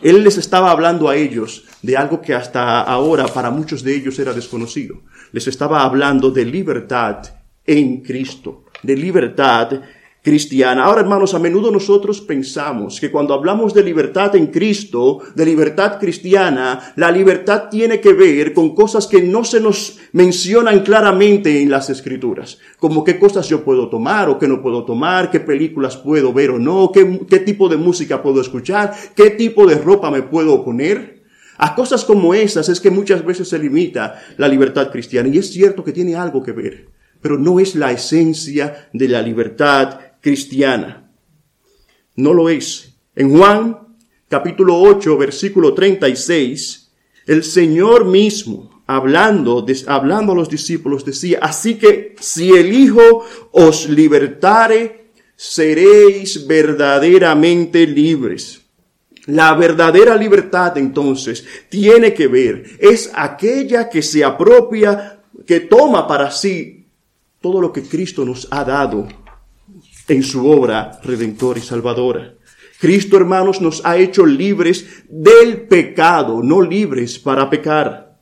Él 0.02 0.24
les 0.24 0.38
estaba 0.38 0.72
hablando 0.72 1.08
a 1.08 1.16
ellos 1.16 1.64
de 1.82 1.96
algo 1.96 2.22
que 2.22 2.34
hasta 2.34 2.82
ahora 2.82 3.28
para 3.28 3.50
muchos 3.50 3.82
de 3.82 3.96
ellos 3.96 4.20
era 4.20 4.34
desconocido. 4.34 5.02
Les 5.32 5.48
estaba 5.48 5.84
hablando 5.84 6.32
de 6.32 6.44
libertad 6.44 7.24
en 7.66 8.02
Cristo, 8.02 8.66
de 8.84 8.98
libertad 8.98 9.82
cristiana. 10.22 10.86
Ahora, 10.86 11.02
hermanos, 11.02 11.34
a 11.34 11.40
menudo 11.40 11.72
nosotros 11.72 12.22
pensamos 12.22 13.00
que 13.00 13.10
cuando 13.10 13.34
hablamos 13.34 13.74
de 13.74 13.84
libertad 13.84 14.36
en 14.36 14.48
Cristo, 14.48 15.20
de 15.34 15.46
libertad 15.46 16.00
cristiana, 16.00 16.94
la 16.96 17.12
libertad 17.12 17.70
tiene 17.70 18.00
que 18.00 18.14
ver 18.14 18.54
con 18.54 18.76
cosas 18.76 19.08
que 19.08 19.22
no 19.22 19.44
se 19.44 19.60
nos 19.60 19.98
mencionan 20.12 20.82
claramente 20.82 21.62
en 21.62 21.72
las 21.72 21.90
escrituras, 21.90 22.60
como 22.78 23.04
qué 23.04 23.18
cosas 23.18 23.50
yo 23.50 23.64
puedo 23.64 23.90
tomar 23.90 24.30
o 24.30 24.38
qué 24.38 24.48
no 24.48 24.62
puedo 24.62 24.86
tomar, 24.86 25.32
qué 25.32 25.40
películas 25.40 25.98
puedo 25.98 26.32
ver 26.32 26.52
o 26.52 26.60
no, 26.60 26.92
qué, 26.92 27.40
tipo 27.40 27.68
de 27.68 27.78
música 27.78 28.22
puedo 28.22 28.42
escuchar, 28.42 28.94
qué 29.16 29.32
tipo 29.32 29.66
de 29.66 29.76
ropa 29.76 30.12
me 30.12 30.22
puedo 30.22 30.64
poner. 30.64 31.22
A 31.58 31.76
cosas 31.76 32.06
como 32.06 32.34
esas 32.34 32.70
es 32.70 32.80
que 32.80 32.92
muchas 32.92 33.26
veces 33.26 33.50
se 33.50 33.60
limita 33.60 34.22
la 34.38 34.48
libertad 34.48 34.92
cristiana 34.92 35.30
y 35.30 35.38
es 35.38 35.52
cierto 35.52 35.84
que 35.84 35.92
tiene 35.92 36.16
algo 36.16 36.44
que 36.44 36.52
ver, 36.52 36.90
pero 37.22 37.38
no 37.38 37.60
es 37.60 37.76
la 37.76 37.92
esencia 37.92 38.90
de 38.94 39.08
la 39.08 39.22
libertad 39.22 40.11
cristiana. 40.22 41.12
No 42.16 42.34
lo 42.34 42.50
es. 42.50 42.94
En 43.16 43.36
Juan 43.36 43.78
capítulo 44.30 44.80
8, 44.80 45.18
versículo 45.18 45.74
36, 45.74 46.92
el 47.28 47.44
Señor 47.44 48.06
mismo, 48.06 48.84
hablando, 48.88 49.66
hablando 49.88 50.32
a 50.32 50.36
los 50.36 50.50
discípulos, 50.50 51.04
decía, 51.04 51.40
así 51.42 51.76
que 51.76 52.16
si 52.20 52.52
el 52.52 52.72
Hijo 52.72 53.26
os 53.52 53.90
libertare, 53.90 55.12
seréis 55.36 56.48
verdaderamente 56.48 57.86
libres. 57.86 58.62
La 59.26 59.54
verdadera 59.54 60.16
libertad 60.16 60.78
entonces 60.78 61.46
tiene 61.70 62.14
que 62.14 62.28
ver, 62.28 62.64
es 62.80 63.12
aquella 63.14 63.90
que 63.90 64.02
se 64.02 64.24
apropia, 64.24 65.22
que 65.46 65.60
toma 65.60 66.08
para 66.08 66.32
sí 66.32 66.88
todo 67.42 67.60
lo 67.60 67.74
que 67.74 67.84
Cristo 67.84 68.24
nos 68.24 68.48
ha 68.52 68.64
dado 68.64 69.08
en 70.12 70.24
su 70.24 70.46
obra 70.46 71.00
redentora 71.04 71.58
y 71.60 71.62
salvadora. 71.62 72.36
Cristo, 72.80 73.16
hermanos, 73.16 73.62
nos 73.62 73.86
ha 73.86 73.96
hecho 73.96 74.26
libres 74.26 75.06
del 75.08 75.62
pecado, 75.68 76.44
no 76.44 76.62
libres 76.62 77.18
para 77.18 77.50
pecar. 77.50 78.20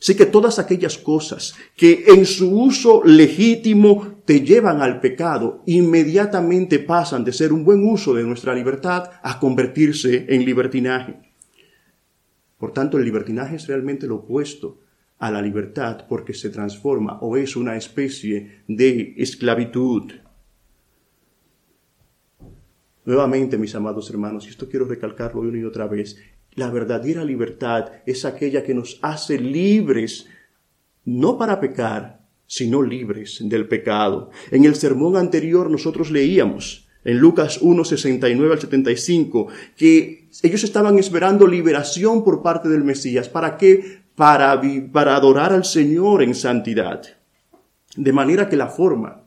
Así 0.00 0.16
que 0.16 0.24
todas 0.24 0.58
aquellas 0.58 0.96
cosas 0.96 1.54
que 1.76 2.04
en 2.06 2.24
su 2.24 2.50
uso 2.50 3.02
legítimo 3.04 4.22
te 4.24 4.40
llevan 4.40 4.80
al 4.80 5.00
pecado, 5.00 5.62
inmediatamente 5.66 6.78
pasan 6.78 7.24
de 7.24 7.32
ser 7.34 7.52
un 7.52 7.62
buen 7.62 7.84
uso 7.84 8.14
de 8.14 8.24
nuestra 8.24 8.54
libertad 8.54 9.10
a 9.22 9.38
convertirse 9.38 10.26
en 10.30 10.46
libertinaje. 10.46 11.16
Por 12.56 12.72
tanto, 12.72 12.96
el 12.96 13.04
libertinaje 13.04 13.56
es 13.56 13.66
realmente 13.66 14.06
lo 14.06 14.16
opuesto 14.16 14.78
a 15.18 15.30
la 15.30 15.42
libertad 15.42 16.06
porque 16.08 16.32
se 16.32 16.48
transforma 16.48 17.18
o 17.20 17.36
es 17.36 17.54
una 17.54 17.76
especie 17.76 18.62
de 18.66 19.14
esclavitud. 19.18 20.21
Nuevamente, 23.04 23.58
mis 23.58 23.74
amados 23.74 24.08
hermanos, 24.10 24.46
y 24.46 24.50
esto 24.50 24.68
quiero 24.68 24.84
recalcarlo 24.84 25.40
una 25.40 25.58
y 25.58 25.64
otra 25.64 25.86
vez, 25.88 26.16
la 26.54 26.70
verdadera 26.70 27.24
libertad 27.24 27.86
es 28.06 28.24
aquella 28.24 28.62
que 28.62 28.74
nos 28.74 28.98
hace 29.02 29.38
libres, 29.38 30.28
no 31.04 31.36
para 31.36 31.58
pecar, 31.58 32.20
sino 32.46 32.82
libres 32.82 33.38
del 33.42 33.66
pecado. 33.66 34.30
En 34.50 34.64
el 34.64 34.74
sermón 34.74 35.16
anterior 35.16 35.70
nosotros 35.70 36.10
leíamos 36.10 36.88
en 37.04 37.18
Lucas 37.18 37.58
1, 37.60 37.84
69 37.84 38.52
al 38.52 38.60
75, 38.60 39.48
que 39.76 40.28
ellos 40.42 40.62
estaban 40.62 40.98
esperando 40.98 41.46
liberación 41.46 42.22
por 42.22 42.42
parte 42.42 42.68
del 42.68 42.84
Mesías. 42.84 43.28
¿Para 43.28 43.56
qué? 43.56 44.02
Para, 44.14 44.60
para 44.92 45.16
adorar 45.16 45.52
al 45.52 45.64
Señor 45.64 46.22
en 46.22 46.34
santidad. 46.34 47.02
De 47.96 48.12
manera 48.12 48.48
que 48.48 48.56
la 48.56 48.68
forma 48.68 49.21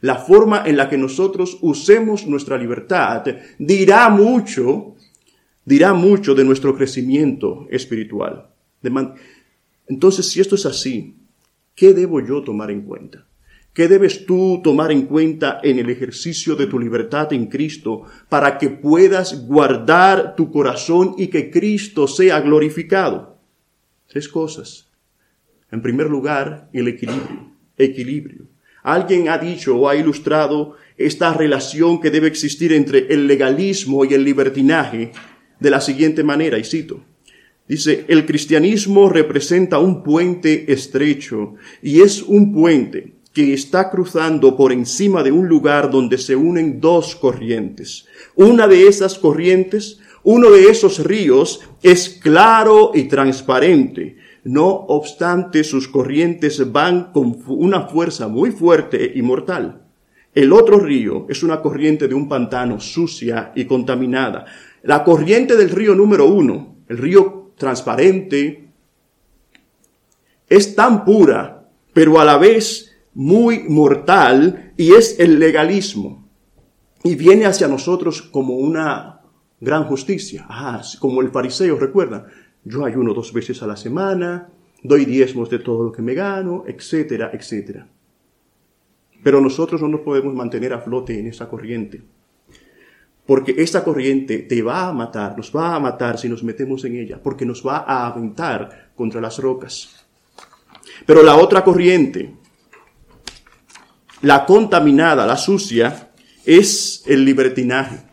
la 0.00 0.16
forma 0.16 0.62
en 0.66 0.76
la 0.76 0.88
que 0.88 0.96
nosotros 0.96 1.58
usemos 1.60 2.26
nuestra 2.26 2.56
libertad 2.56 3.24
dirá 3.58 4.08
mucho, 4.08 4.96
dirá 5.64 5.92
mucho 5.92 6.34
de 6.34 6.44
nuestro 6.44 6.74
crecimiento 6.76 7.66
espiritual. 7.70 8.48
Entonces, 9.86 10.28
si 10.28 10.40
esto 10.40 10.54
es 10.54 10.66
así, 10.66 11.16
¿qué 11.74 11.92
debo 11.92 12.20
yo 12.20 12.42
tomar 12.42 12.70
en 12.70 12.82
cuenta? 12.82 13.26
¿Qué 13.72 13.86
debes 13.86 14.26
tú 14.26 14.60
tomar 14.64 14.90
en 14.90 15.06
cuenta 15.06 15.60
en 15.62 15.78
el 15.78 15.90
ejercicio 15.90 16.56
de 16.56 16.66
tu 16.66 16.78
libertad 16.78 17.32
en 17.32 17.46
Cristo 17.46 18.02
para 18.28 18.58
que 18.58 18.68
puedas 18.68 19.46
guardar 19.46 20.34
tu 20.34 20.50
corazón 20.50 21.14
y 21.16 21.28
que 21.28 21.50
Cristo 21.50 22.08
sea 22.08 22.40
glorificado? 22.40 23.38
Tres 24.08 24.28
cosas. 24.28 24.88
En 25.70 25.82
primer 25.82 26.10
lugar, 26.10 26.68
el 26.72 26.88
equilibrio. 26.88 27.52
Equilibrio. 27.76 28.48
Alguien 28.82 29.28
ha 29.28 29.38
dicho 29.38 29.76
o 29.76 29.88
ha 29.88 29.96
ilustrado 29.96 30.76
esta 30.96 31.32
relación 31.32 32.00
que 32.00 32.10
debe 32.10 32.28
existir 32.28 32.72
entre 32.72 33.06
el 33.12 33.26
legalismo 33.26 34.04
y 34.04 34.14
el 34.14 34.24
libertinaje 34.24 35.12
de 35.58 35.70
la 35.70 35.80
siguiente 35.80 36.22
manera, 36.22 36.58
y 36.58 36.64
cito. 36.64 37.02
Dice, 37.68 38.04
el 38.08 38.26
cristianismo 38.26 39.08
representa 39.08 39.78
un 39.78 40.02
puente 40.02 40.72
estrecho 40.72 41.54
y 41.82 42.00
es 42.00 42.22
un 42.22 42.52
puente 42.52 43.14
que 43.32 43.54
está 43.54 43.90
cruzando 43.90 44.56
por 44.56 44.72
encima 44.72 45.22
de 45.22 45.30
un 45.30 45.48
lugar 45.48 45.90
donde 45.90 46.18
se 46.18 46.34
unen 46.34 46.80
dos 46.80 47.14
corrientes. 47.14 48.06
Una 48.34 48.66
de 48.66 48.88
esas 48.88 49.18
corrientes, 49.18 50.00
uno 50.24 50.50
de 50.50 50.64
esos 50.64 51.04
ríos 51.04 51.60
es 51.82 52.08
claro 52.08 52.90
y 52.92 53.04
transparente 53.04 54.16
no 54.50 54.66
obstante, 54.66 55.62
sus 55.62 55.86
corrientes 55.86 56.72
van 56.72 57.12
con 57.12 57.40
una 57.46 57.82
fuerza 57.86 58.26
muy 58.26 58.50
fuerte 58.50 59.12
y 59.14 59.22
mortal. 59.22 59.82
El 60.34 60.52
otro 60.52 60.80
río 60.80 61.26
es 61.28 61.44
una 61.44 61.62
corriente 61.62 62.08
de 62.08 62.16
un 62.16 62.28
pantano 62.28 62.80
sucia 62.80 63.52
y 63.54 63.64
contaminada. 63.64 64.46
La 64.82 65.04
corriente 65.04 65.56
del 65.56 65.70
río 65.70 65.94
número 65.94 66.26
uno, 66.26 66.78
el 66.88 66.98
río 66.98 67.52
transparente, 67.56 68.72
es 70.48 70.74
tan 70.74 71.04
pura, 71.04 71.68
pero 71.92 72.20
a 72.20 72.24
la 72.24 72.36
vez 72.36 72.90
muy 73.14 73.60
mortal, 73.68 74.72
y 74.76 74.94
es 74.94 75.20
el 75.20 75.38
legalismo. 75.38 76.28
y 77.04 77.14
viene 77.14 77.46
hacia 77.46 77.68
nosotros 77.68 78.20
como 78.20 78.56
una 78.56 79.20
gran 79.60 79.84
justicia. 79.84 80.44
Ah, 80.48 80.82
como 80.98 81.22
el 81.22 81.30
fariseo, 81.30 81.78
recuerda, 81.78 82.26
yo 82.64 82.84
ayuno 82.84 83.14
dos 83.14 83.32
veces 83.32 83.62
a 83.62 83.66
la 83.66 83.76
semana, 83.76 84.48
doy 84.82 85.04
diezmos 85.04 85.50
de 85.50 85.58
todo 85.58 85.84
lo 85.84 85.92
que 85.92 86.02
me 86.02 86.14
gano, 86.14 86.64
etcétera, 86.66 87.30
etcétera. 87.32 87.86
Pero 89.22 89.40
nosotros 89.40 89.80
no 89.82 89.88
nos 89.88 90.00
podemos 90.00 90.34
mantener 90.34 90.72
a 90.72 90.80
flote 90.80 91.18
en 91.18 91.26
esa 91.26 91.48
corriente. 91.48 92.02
Porque 93.26 93.54
esa 93.58 93.84
corriente 93.84 94.38
te 94.38 94.62
va 94.62 94.88
a 94.88 94.92
matar, 94.92 95.36
nos 95.36 95.54
va 95.54 95.74
a 95.74 95.80
matar 95.80 96.18
si 96.18 96.28
nos 96.28 96.42
metemos 96.42 96.84
en 96.84 96.96
ella, 96.96 97.20
porque 97.22 97.44
nos 97.44 97.64
va 97.64 97.84
a 97.86 98.06
aventar 98.06 98.90
contra 98.94 99.20
las 99.20 99.38
rocas. 99.38 100.06
Pero 101.06 101.22
la 101.22 101.36
otra 101.36 101.62
corriente, 101.62 102.34
la 104.22 104.44
contaminada, 104.44 105.26
la 105.26 105.36
sucia, 105.36 106.10
es 106.44 107.04
el 107.06 107.24
libertinaje. 107.24 108.09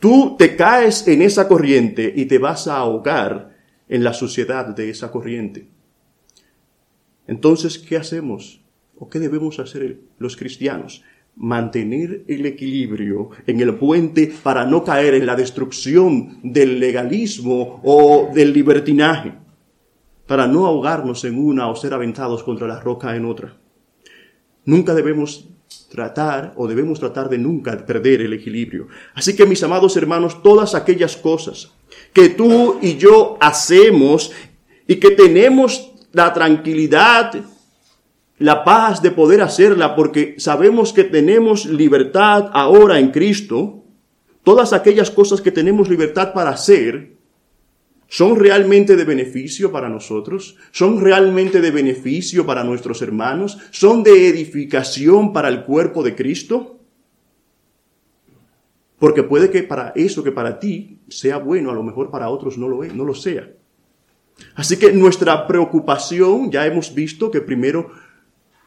Tú 0.00 0.36
te 0.38 0.56
caes 0.56 1.06
en 1.06 1.20
esa 1.20 1.46
corriente 1.46 2.10
y 2.16 2.24
te 2.24 2.38
vas 2.38 2.66
a 2.66 2.78
ahogar 2.78 3.54
en 3.86 4.02
la 4.02 4.14
suciedad 4.14 4.66
de 4.66 4.88
esa 4.88 5.10
corriente. 5.10 5.68
Entonces, 7.26 7.78
¿qué 7.78 7.98
hacemos? 7.98 8.62
¿O 8.98 9.10
qué 9.10 9.18
debemos 9.18 9.58
hacer 9.60 10.00
los 10.18 10.36
cristianos? 10.36 11.04
Mantener 11.36 12.24
el 12.28 12.46
equilibrio 12.46 13.30
en 13.46 13.60
el 13.60 13.74
puente 13.74 14.32
para 14.42 14.64
no 14.64 14.82
caer 14.82 15.14
en 15.14 15.26
la 15.26 15.36
destrucción 15.36 16.38
del 16.42 16.80
legalismo 16.80 17.80
o 17.84 18.30
del 18.34 18.54
libertinaje, 18.54 19.34
para 20.26 20.46
no 20.46 20.66
ahogarnos 20.66 21.24
en 21.24 21.38
una 21.38 21.68
o 21.68 21.76
ser 21.76 21.92
aventados 21.92 22.42
contra 22.42 22.66
la 22.66 22.80
roca 22.80 23.14
en 23.14 23.26
otra. 23.26 23.54
Nunca 24.64 24.94
debemos 24.94 25.48
tratar 25.90 26.52
o 26.56 26.66
debemos 26.66 27.00
tratar 27.00 27.28
de 27.28 27.38
nunca 27.38 27.76
perder 27.84 28.22
el 28.22 28.32
equilibrio. 28.32 28.88
Así 29.14 29.34
que 29.34 29.46
mis 29.46 29.62
amados 29.62 29.96
hermanos, 29.96 30.42
todas 30.42 30.74
aquellas 30.74 31.16
cosas 31.16 31.72
que 32.12 32.28
tú 32.28 32.78
y 32.80 32.96
yo 32.96 33.36
hacemos 33.40 34.32
y 34.86 34.96
que 34.96 35.10
tenemos 35.10 35.92
la 36.12 36.32
tranquilidad, 36.32 37.34
la 38.38 38.64
paz 38.64 39.02
de 39.02 39.10
poder 39.10 39.42
hacerla 39.42 39.94
porque 39.94 40.36
sabemos 40.38 40.92
que 40.92 41.04
tenemos 41.04 41.66
libertad 41.66 42.50
ahora 42.52 42.98
en 42.98 43.10
Cristo, 43.10 43.84
todas 44.42 44.72
aquellas 44.72 45.10
cosas 45.10 45.40
que 45.40 45.52
tenemos 45.52 45.88
libertad 45.88 46.32
para 46.32 46.50
hacer, 46.50 47.19
¿Son 48.12 48.34
realmente 48.34 48.96
de 48.96 49.04
beneficio 49.04 49.70
para 49.70 49.88
nosotros? 49.88 50.56
¿Son 50.72 51.00
realmente 51.00 51.60
de 51.60 51.70
beneficio 51.70 52.44
para 52.44 52.64
nuestros 52.64 53.02
hermanos? 53.02 53.56
¿Son 53.70 54.02
de 54.02 54.26
edificación 54.26 55.32
para 55.32 55.46
el 55.46 55.62
cuerpo 55.62 56.02
de 56.02 56.16
Cristo? 56.16 56.80
Porque 58.98 59.22
puede 59.22 59.48
que 59.48 59.62
para 59.62 59.92
eso 59.94 60.24
que 60.24 60.32
para 60.32 60.58
ti 60.58 60.98
sea 61.08 61.36
bueno, 61.36 61.70
a 61.70 61.74
lo 61.74 61.84
mejor 61.84 62.10
para 62.10 62.28
otros 62.30 62.58
no 62.58 62.68
lo, 62.68 62.84
no 62.84 63.04
lo 63.04 63.14
sea. 63.14 63.48
Así 64.56 64.76
que 64.76 64.92
nuestra 64.92 65.46
preocupación, 65.46 66.50
ya 66.50 66.66
hemos 66.66 66.92
visto 66.92 67.30
que 67.30 67.40
primero 67.40 67.92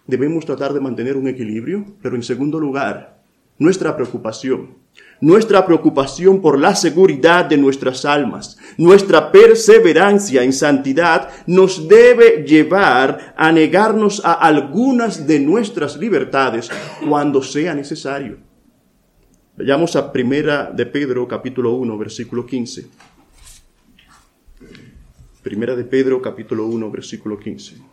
debemos 0.08 0.45
tratar 0.45 0.71
de 0.71 0.79
mantener 0.79 1.17
un 1.17 1.27
equilibrio, 1.27 1.86
pero 2.01 2.15
en 2.15 2.23
segundo 2.23 2.62
lugar, 2.62 3.21
nuestra 3.60 3.93
preocupación 3.93 4.83
nuestra 5.23 5.65
preocupación 5.65 6.41
por 6.41 6.59
la 6.59 6.75
seguridad 6.75 7.45
de 7.45 7.55
nuestras 7.55 8.03
almas, 8.03 8.57
nuestra 8.77 9.31
perseverancia 9.31 10.43
en 10.43 10.51
santidad 10.51 11.29
nos 11.47 11.88
debe 11.88 12.43
llevar 12.45 13.33
a 13.38 13.49
negarnos 13.53 14.23
a 14.25 14.33
algunas 14.33 15.25
de 15.25 15.39
nuestras 15.39 15.95
libertades 15.95 16.69
cuando 17.07 17.41
sea 17.41 17.73
necesario. 17.73 18.38
Vayamos 19.55 19.95
a 19.95 20.12
Primera 20.12 20.69
de 20.69 20.86
Pedro 20.88 21.25
capítulo 21.25 21.73
1 21.73 21.97
versículo 21.97 22.45
15. 22.45 22.88
Primera 25.41 25.73
de 25.73 25.86
Pedro 25.86 26.21
capítulo 26.21 26.65
1 26.65 26.91
versículo 26.91 27.39
15. 27.39 27.92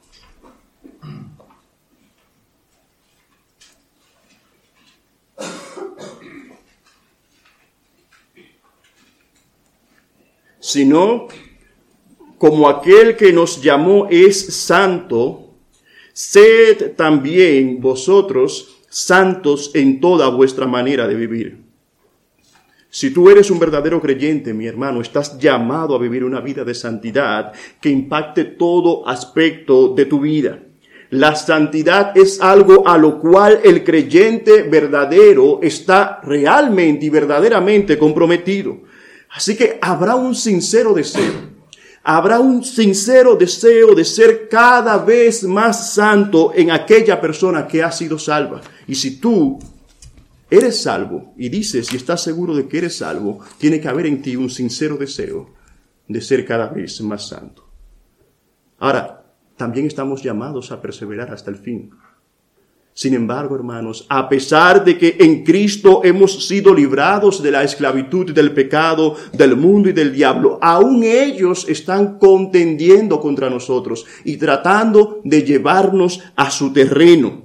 Sino 10.71 11.29
como 12.39 12.69
aquel 12.69 13.17
que 13.17 13.33
nos 13.33 13.61
llamó 13.61 14.07
es 14.11 14.55
santo, 14.55 15.51
sed 16.13 16.93
también 16.97 17.81
vosotros 17.81 18.79
santos 18.89 19.71
en 19.75 20.01
toda 20.01 20.29
vuestra 20.31 20.67
manera 20.67 21.07
de 21.07 21.15
vivir. 21.15 21.59
Si 22.89 23.11
tú 23.11 23.31
eres 23.31 23.51
un 23.51 23.59
verdadero 23.59 24.01
creyente, 24.01 24.53
mi 24.53 24.67
hermano, 24.67 25.01
estás 25.01 25.39
llamado 25.39 25.95
a 25.95 25.99
vivir 25.99 26.25
una 26.25 26.41
vida 26.41 26.65
de 26.65 26.75
santidad 26.75 27.53
que 27.81 27.89
impacte 27.89 28.45
todo 28.45 29.07
aspecto 29.07 29.95
de 29.95 30.07
tu 30.07 30.21
vida. 30.21 30.61
La 31.11 31.37
santidad 31.37 32.17
es 32.17 32.41
algo 32.41 32.89
a 32.89 32.97
lo 32.97 33.21
cual 33.21 33.61
el 33.63 33.85
creyente 33.85 34.63
verdadero 34.63 35.61
está 35.63 36.21
realmente 36.25 37.07
y 37.07 37.11
verdaderamente 37.11 37.99
comprometido. 37.99 38.90
Así 39.31 39.57
que 39.57 39.79
habrá 39.81 40.15
un 40.17 40.35
sincero 40.35 40.93
deseo. 40.93 41.51
Habrá 42.03 42.41
un 42.41 42.65
sincero 42.65 43.37
deseo 43.37 43.95
de 43.95 44.05
ser 44.05 44.49
cada 44.49 44.97
vez 44.99 45.45
más 45.45 45.93
santo 45.93 46.53
en 46.55 46.71
aquella 46.71 47.21
persona 47.21 47.67
que 47.67 47.83
ha 47.83 47.93
sido 47.93 48.19
salva. 48.19 48.61
Y 48.87 48.95
si 48.95 49.21
tú 49.21 49.59
eres 50.51 50.83
salvo 50.83 51.35
y 51.37 51.49
dices 51.49 51.93
y 51.93 51.97
estás 51.97 52.23
seguro 52.23 52.55
de 52.55 52.67
que 52.67 52.79
eres 52.79 52.97
salvo, 52.97 53.41
tiene 53.59 53.81
que 53.81 53.89
haber 53.89 54.07
en 54.07 54.23
ti 54.23 54.35
un 54.35 54.51
sincero 54.51 54.97
deseo 54.97 55.51
de 56.09 56.21
ser 56.21 56.45
cada 56.45 56.69
vez 56.69 57.01
más 57.03 57.29
santo. 57.29 57.69
Ahora, 58.79 59.23
también 59.57 59.87
estamos 59.87 60.23
llamados 60.23 60.73
a 60.73 60.81
perseverar 60.81 61.31
hasta 61.33 61.51
el 61.51 61.57
fin. 61.57 61.91
Sin 63.01 63.15
embargo, 63.15 63.55
hermanos, 63.55 64.05
a 64.11 64.29
pesar 64.29 64.85
de 64.85 64.99
que 64.99 65.17
en 65.21 65.43
Cristo 65.43 66.03
hemos 66.05 66.47
sido 66.47 66.75
librados 66.75 67.43
de 67.43 67.51
la 67.51 67.65
esclavitud 67.65 68.35
del 68.35 68.53
pecado, 68.53 69.17
del 69.33 69.57
mundo 69.57 69.89
y 69.89 69.95
del 69.95 70.13
diablo, 70.13 70.59
aún 70.61 71.03
ellos 71.03 71.67
están 71.67 72.19
contendiendo 72.19 73.19
contra 73.19 73.49
nosotros 73.49 74.05
y 74.23 74.37
tratando 74.37 75.23
de 75.25 75.43
llevarnos 75.45 76.23
a 76.37 76.51
su 76.51 76.75
terreno, 76.75 77.45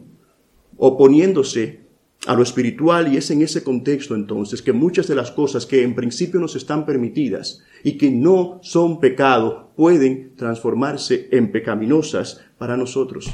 oponiéndose 0.75 1.85
a 2.27 2.35
lo 2.35 2.43
espiritual. 2.43 3.13
Y 3.13 3.15
es 3.15 3.31
en 3.31 3.41
ese 3.41 3.63
contexto 3.63 4.13
entonces 4.13 4.61
que 4.61 4.73
muchas 4.73 5.07
de 5.07 5.15
las 5.15 5.31
cosas 5.31 5.65
que 5.65 5.83
en 5.83 5.95
principio 5.95 6.41
nos 6.41 6.57
están 6.57 6.85
permitidas 6.85 7.63
y 7.81 7.93
que 7.93 8.11
no 8.11 8.59
son 8.61 8.99
pecado 8.99 9.71
pueden 9.77 10.33
transformarse 10.35 11.29
en 11.31 11.53
pecaminosas 11.53 12.41
para 12.57 12.75
nosotros 12.75 13.31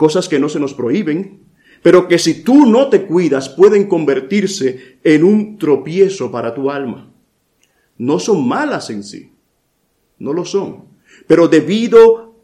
cosas 0.00 0.30
que 0.30 0.38
no 0.38 0.48
se 0.48 0.58
nos 0.58 0.72
prohíben, 0.72 1.40
pero 1.82 2.08
que 2.08 2.18
si 2.18 2.42
tú 2.42 2.64
no 2.64 2.88
te 2.88 3.04
cuidas 3.04 3.50
pueden 3.50 3.86
convertirse 3.86 4.98
en 5.04 5.24
un 5.24 5.58
tropiezo 5.58 6.32
para 6.32 6.54
tu 6.54 6.70
alma. 6.70 7.12
No 7.98 8.18
son 8.18 8.48
malas 8.48 8.88
en 8.88 9.04
sí, 9.04 9.34
no 10.18 10.32
lo 10.32 10.46
son, 10.46 10.86
pero 11.26 11.48
debido 11.48 12.34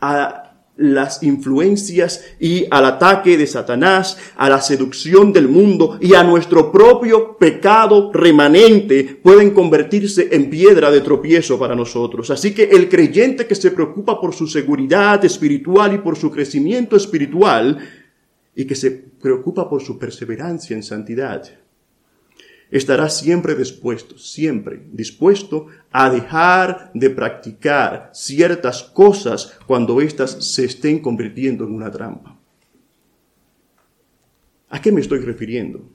a 0.00 0.45
las 0.76 1.22
influencias 1.22 2.24
y 2.38 2.66
al 2.70 2.84
ataque 2.84 3.36
de 3.36 3.46
Satanás, 3.46 4.18
a 4.36 4.48
la 4.50 4.60
seducción 4.60 5.32
del 5.32 5.48
mundo 5.48 5.98
y 6.00 6.14
a 6.14 6.22
nuestro 6.22 6.70
propio 6.70 7.36
pecado 7.38 8.12
remanente 8.12 9.18
pueden 9.22 9.52
convertirse 9.52 10.28
en 10.32 10.50
piedra 10.50 10.90
de 10.90 11.00
tropiezo 11.00 11.58
para 11.58 11.74
nosotros. 11.74 12.30
Así 12.30 12.52
que 12.52 12.64
el 12.64 12.88
creyente 12.88 13.46
que 13.46 13.54
se 13.54 13.70
preocupa 13.70 14.20
por 14.20 14.34
su 14.34 14.46
seguridad 14.46 15.24
espiritual 15.24 15.94
y 15.94 15.98
por 15.98 16.16
su 16.16 16.30
crecimiento 16.30 16.96
espiritual 16.96 17.78
y 18.54 18.66
que 18.66 18.74
se 18.74 18.90
preocupa 18.90 19.68
por 19.68 19.82
su 19.82 19.98
perseverancia 19.98 20.76
en 20.76 20.82
santidad, 20.82 21.42
estará 22.70 23.08
siempre 23.08 23.54
dispuesto, 23.54 24.18
siempre 24.18 24.86
dispuesto 24.92 25.66
a 25.90 26.10
dejar 26.10 26.90
de 26.94 27.10
practicar 27.10 28.10
ciertas 28.12 28.82
cosas 28.82 29.58
cuando 29.66 30.00
éstas 30.00 30.32
se 30.54 30.64
estén 30.64 30.98
convirtiendo 31.00 31.64
en 31.64 31.72
una 31.72 31.90
trampa. 31.90 32.38
¿A 34.68 34.80
qué 34.80 34.90
me 34.90 35.00
estoy 35.00 35.20
refiriendo? 35.20 35.88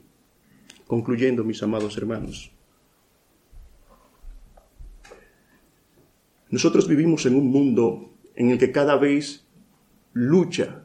Concluyendo, 0.86 1.44
mis 1.44 1.62
amados 1.62 1.96
hermanos. 1.96 2.50
Nosotros 6.50 6.86
vivimos 6.86 7.24
en 7.26 7.34
un 7.34 7.50
mundo 7.50 8.12
en 8.34 8.50
el 8.50 8.58
que 8.58 8.72
cada 8.72 8.96
vez 8.96 9.46
lucha 10.12 10.81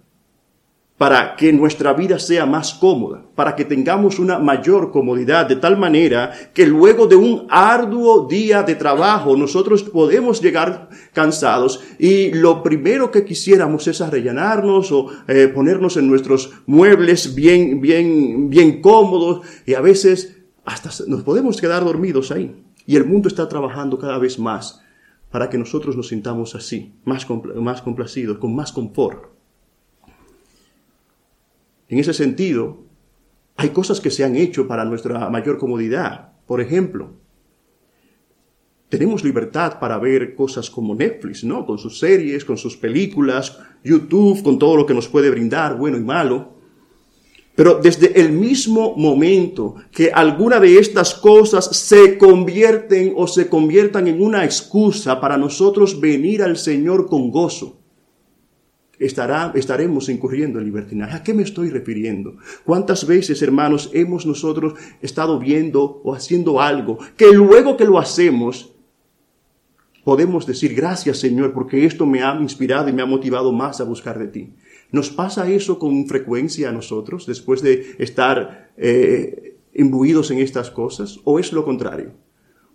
para 0.97 1.35
que 1.35 1.53
nuestra 1.53 1.93
vida 1.93 2.17
sea 2.17 2.47
más 2.47 2.73
cómoda, 2.73 3.23
para 3.35 3.55
que 3.55 3.65
tengamos 3.65 4.17
una 4.17 4.39
mayor 4.39 4.91
comodidad, 4.91 5.45
de 5.45 5.57
tal 5.57 5.77
manera 5.77 6.31
que 6.53 6.65
luego 6.65 7.05
de 7.05 7.15
un 7.15 7.45
arduo 7.49 8.27
día 8.27 8.63
de 8.63 8.73
trabajo 8.73 9.37
nosotros 9.37 9.83
podemos 9.83 10.41
llegar 10.41 10.89
cansados 11.13 11.83
y 11.99 12.31
lo 12.31 12.63
primero 12.63 13.11
que 13.11 13.25
quisiéramos 13.25 13.87
es 13.87 14.01
arrellanarnos 14.01 14.91
o 14.91 15.11
eh, 15.27 15.47
ponernos 15.53 15.97
en 15.97 16.07
nuestros 16.07 16.51
muebles 16.65 17.35
bien, 17.35 17.79
bien, 17.79 18.49
bien 18.49 18.81
cómodos 18.81 19.41
y 19.67 19.75
a 19.75 19.81
veces 19.81 20.37
hasta 20.65 20.89
nos 21.05 21.21
podemos 21.21 21.61
quedar 21.61 21.85
dormidos 21.85 22.31
ahí. 22.31 22.63
Y 22.87 22.95
el 22.95 23.05
mundo 23.05 23.27
está 23.27 23.47
trabajando 23.47 23.99
cada 23.99 24.17
vez 24.17 24.39
más 24.39 24.81
para 25.29 25.49
que 25.49 25.57
nosotros 25.57 25.95
nos 25.95 26.07
sintamos 26.07 26.55
así, 26.55 26.93
más, 27.05 27.27
más 27.55 27.81
complacidos, 27.81 28.39
con 28.39 28.55
más 28.55 28.71
confort. 28.71 29.36
En 31.89 31.99
ese 31.99 32.13
sentido, 32.13 32.83
hay 33.55 33.69
cosas 33.69 33.99
que 33.99 34.11
se 34.11 34.23
han 34.23 34.35
hecho 34.35 34.67
para 34.67 34.85
nuestra 34.85 35.29
mayor 35.29 35.57
comodidad. 35.57 36.33
Por 36.45 36.61
ejemplo, 36.61 37.13
tenemos 38.89 39.23
libertad 39.23 39.79
para 39.79 39.97
ver 39.97 40.35
cosas 40.35 40.69
como 40.69 40.95
Netflix, 40.95 41.43
¿no? 41.43 41.65
Con 41.65 41.77
sus 41.77 41.99
series, 41.99 42.45
con 42.45 42.57
sus 42.57 42.77
películas, 42.77 43.57
YouTube, 43.83 44.43
con 44.43 44.57
todo 44.57 44.77
lo 44.77 44.85
que 44.85 44.93
nos 44.93 45.07
puede 45.07 45.29
brindar, 45.29 45.77
bueno 45.77 45.97
y 45.97 46.03
malo. 46.03 46.53
Pero 47.55 47.79
desde 47.81 48.21
el 48.21 48.31
mismo 48.31 48.95
momento 48.95 49.75
que 49.91 50.11
alguna 50.11 50.59
de 50.59 50.77
estas 50.77 51.15
cosas 51.15 51.65
se 51.65 52.17
convierten 52.17 53.13
o 53.17 53.27
se 53.27 53.49
conviertan 53.49 54.07
en 54.07 54.21
una 54.21 54.45
excusa 54.45 55.19
para 55.19 55.37
nosotros 55.37 55.99
venir 55.99 56.43
al 56.43 56.55
Señor 56.55 57.07
con 57.07 57.31
gozo, 57.31 57.76
estará, 58.99 59.51
estaremos 59.55 60.09
incurriendo 60.09 60.59
en 60.59 60.65
libertinaje. 60.65 61.15
¿A 61.15 61.23
qué 61.23 61.33
me 61.33 61.43
estoy 61.43 61.69
refiriendo? 61.69 62.37
¿Cuántas 62.65 63.05
veces, 63.05 63.41
hermanos, 63.41 63.91
hemos 63.93 64.25
nosotros 64.25 64.73
estado 65.01 65.39
viendo 65.39 66.01
o 66.03 66.13
haciendo 66.13 66.61
algo 66.61 66.97
que 67.15 67.31
luego 67.31 67.77
que 67.77 67.85
lo 67.85 67.99
hacemos, 67.99 68.73
podemos 70.03 70.45
decir 70.45 70.73
gracias, 70.73 71.19
Señor, 71.19 71.53
porque 71.53 71.85
esto 71.85 72.05
me 72.05 72.23
ha 72.23 72.35
inspirado 72.39 72.89
y 72.89 72.93
me 72.93 73.01
ha 73.01 73.05
motivado 73.05 73.51
más 73.51 73.81
a 73.81 73.83
buscar 73.83 74.17
de 74.17 74.27
ti? 74.27 74.53
¿Nos 74.91 75.09
pasa 75.09 75.49
eso 75.49 75.79
con 75.79 76.07
frecuencia 76.07 76.69
a 76.69 76.71
nosotros 76.71 77.25
después 77.25 77.61
de 77.61 77.95
estar 77.99 78.71
eh, 78.77 79.57
imbuidos 79.73 80.31
en 80.31 80.39
estas 80.39 80.71
cosas? 80.71 81.19
¿O 81.25 81.39
es 81.39 81.51
lo 81.51 81.65
contrario? 81.65 82.13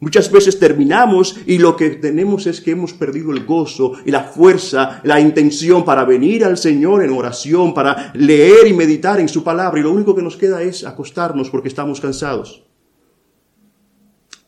Muchas 0.02 0.32
veces 0.32 0.58
terminamos 0.58 1.38
y 1.46 1.58
lo 1.58 1.76
que 1.76 1.90
tenemos 1.90 2.48
es 2.48 2.60
que 2.60 2.72
hemos 2.72 2.92
perdido 2.92 3.30
el 3.30 3.44
gozo 3.44 3.92
y 4.04 4.10
la 4.10 4.24
fuerza, 4.24 5.00
la 5.04 5.20
intención 5.20 5.84
para 5.84 6.04
venir 6.04 6.44
al 6.44 6.58
Señor 6.58 7.04
en 7.04 7.10
oración, 7.10 7.72
para 7.72 8.10
leer 8.16 8.66
y 8.66 8.72
meditar 8.72 9.20
en 9.20 9.28
su 9.28 9.44
palabra 9.44 9.78
y 9.78 9.84
lo 9.84 9.92
único 9.92 10.16
que 10.16 10.22
nos 10.22 10.36
queda 10.36 10.60
es 10.60 10.84
acostarnos 10.84 11.50
porque 11.50 11.68
estamos 11.68 12.00
cansados. 12.00 12.64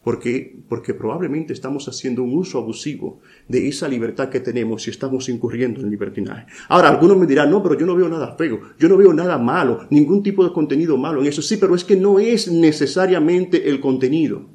Porque, 0.02 0.60
porque 0.68 0.92
probablemente 0.92 1.52
estamos 1.52 1.86
haciendo 1.86 2.24
un 2.24 2.36
uso 2.36 2.58
abusivo 2.58 3.20
de 3.46 3.68
esa 3.68 3.86
libertad 3.86 4.30
que 4.30 4.40
tenemos 4.40 4.88
y 4.88 4.90
estamos 4.90 5.28
incurriendo 5.28 5.80
en 5.82 5.88
libertinaje. 5.88 6.46
Ahora, 6.68 6.88
algunos 6.88 7.16
me 7.16 7.26
dirán, 7.26 7.52
no, 7.52 7.62
pero 7.62 7.78
yo 7.78 7.86
no 7.86 7.94
veo 7.94 8.08
nada 8.08 8.34
feo, 8.34 8.58
yo 8.76 8.88
no 8.88 8.96
veo 8.96 9.14
nada 9.14 9.38
malo, 9.38 9.86
ningún 9.90 10.20
tipo 10.20 10.42
de 10.42 10.52
contenido 10.52 10.96
malo 10.96 11.20
en 11.20 11.28
eso. 11.28 11.42
Sí, 11.42 11.58
pero 11.58 11.76
es 11.76 11.84
que 11.84 11.94
no 11.94 12.18
es 12.18 12.50
necesariamente 12.50 13.68
el 13.70 13.78
contenido. 13.78 14.53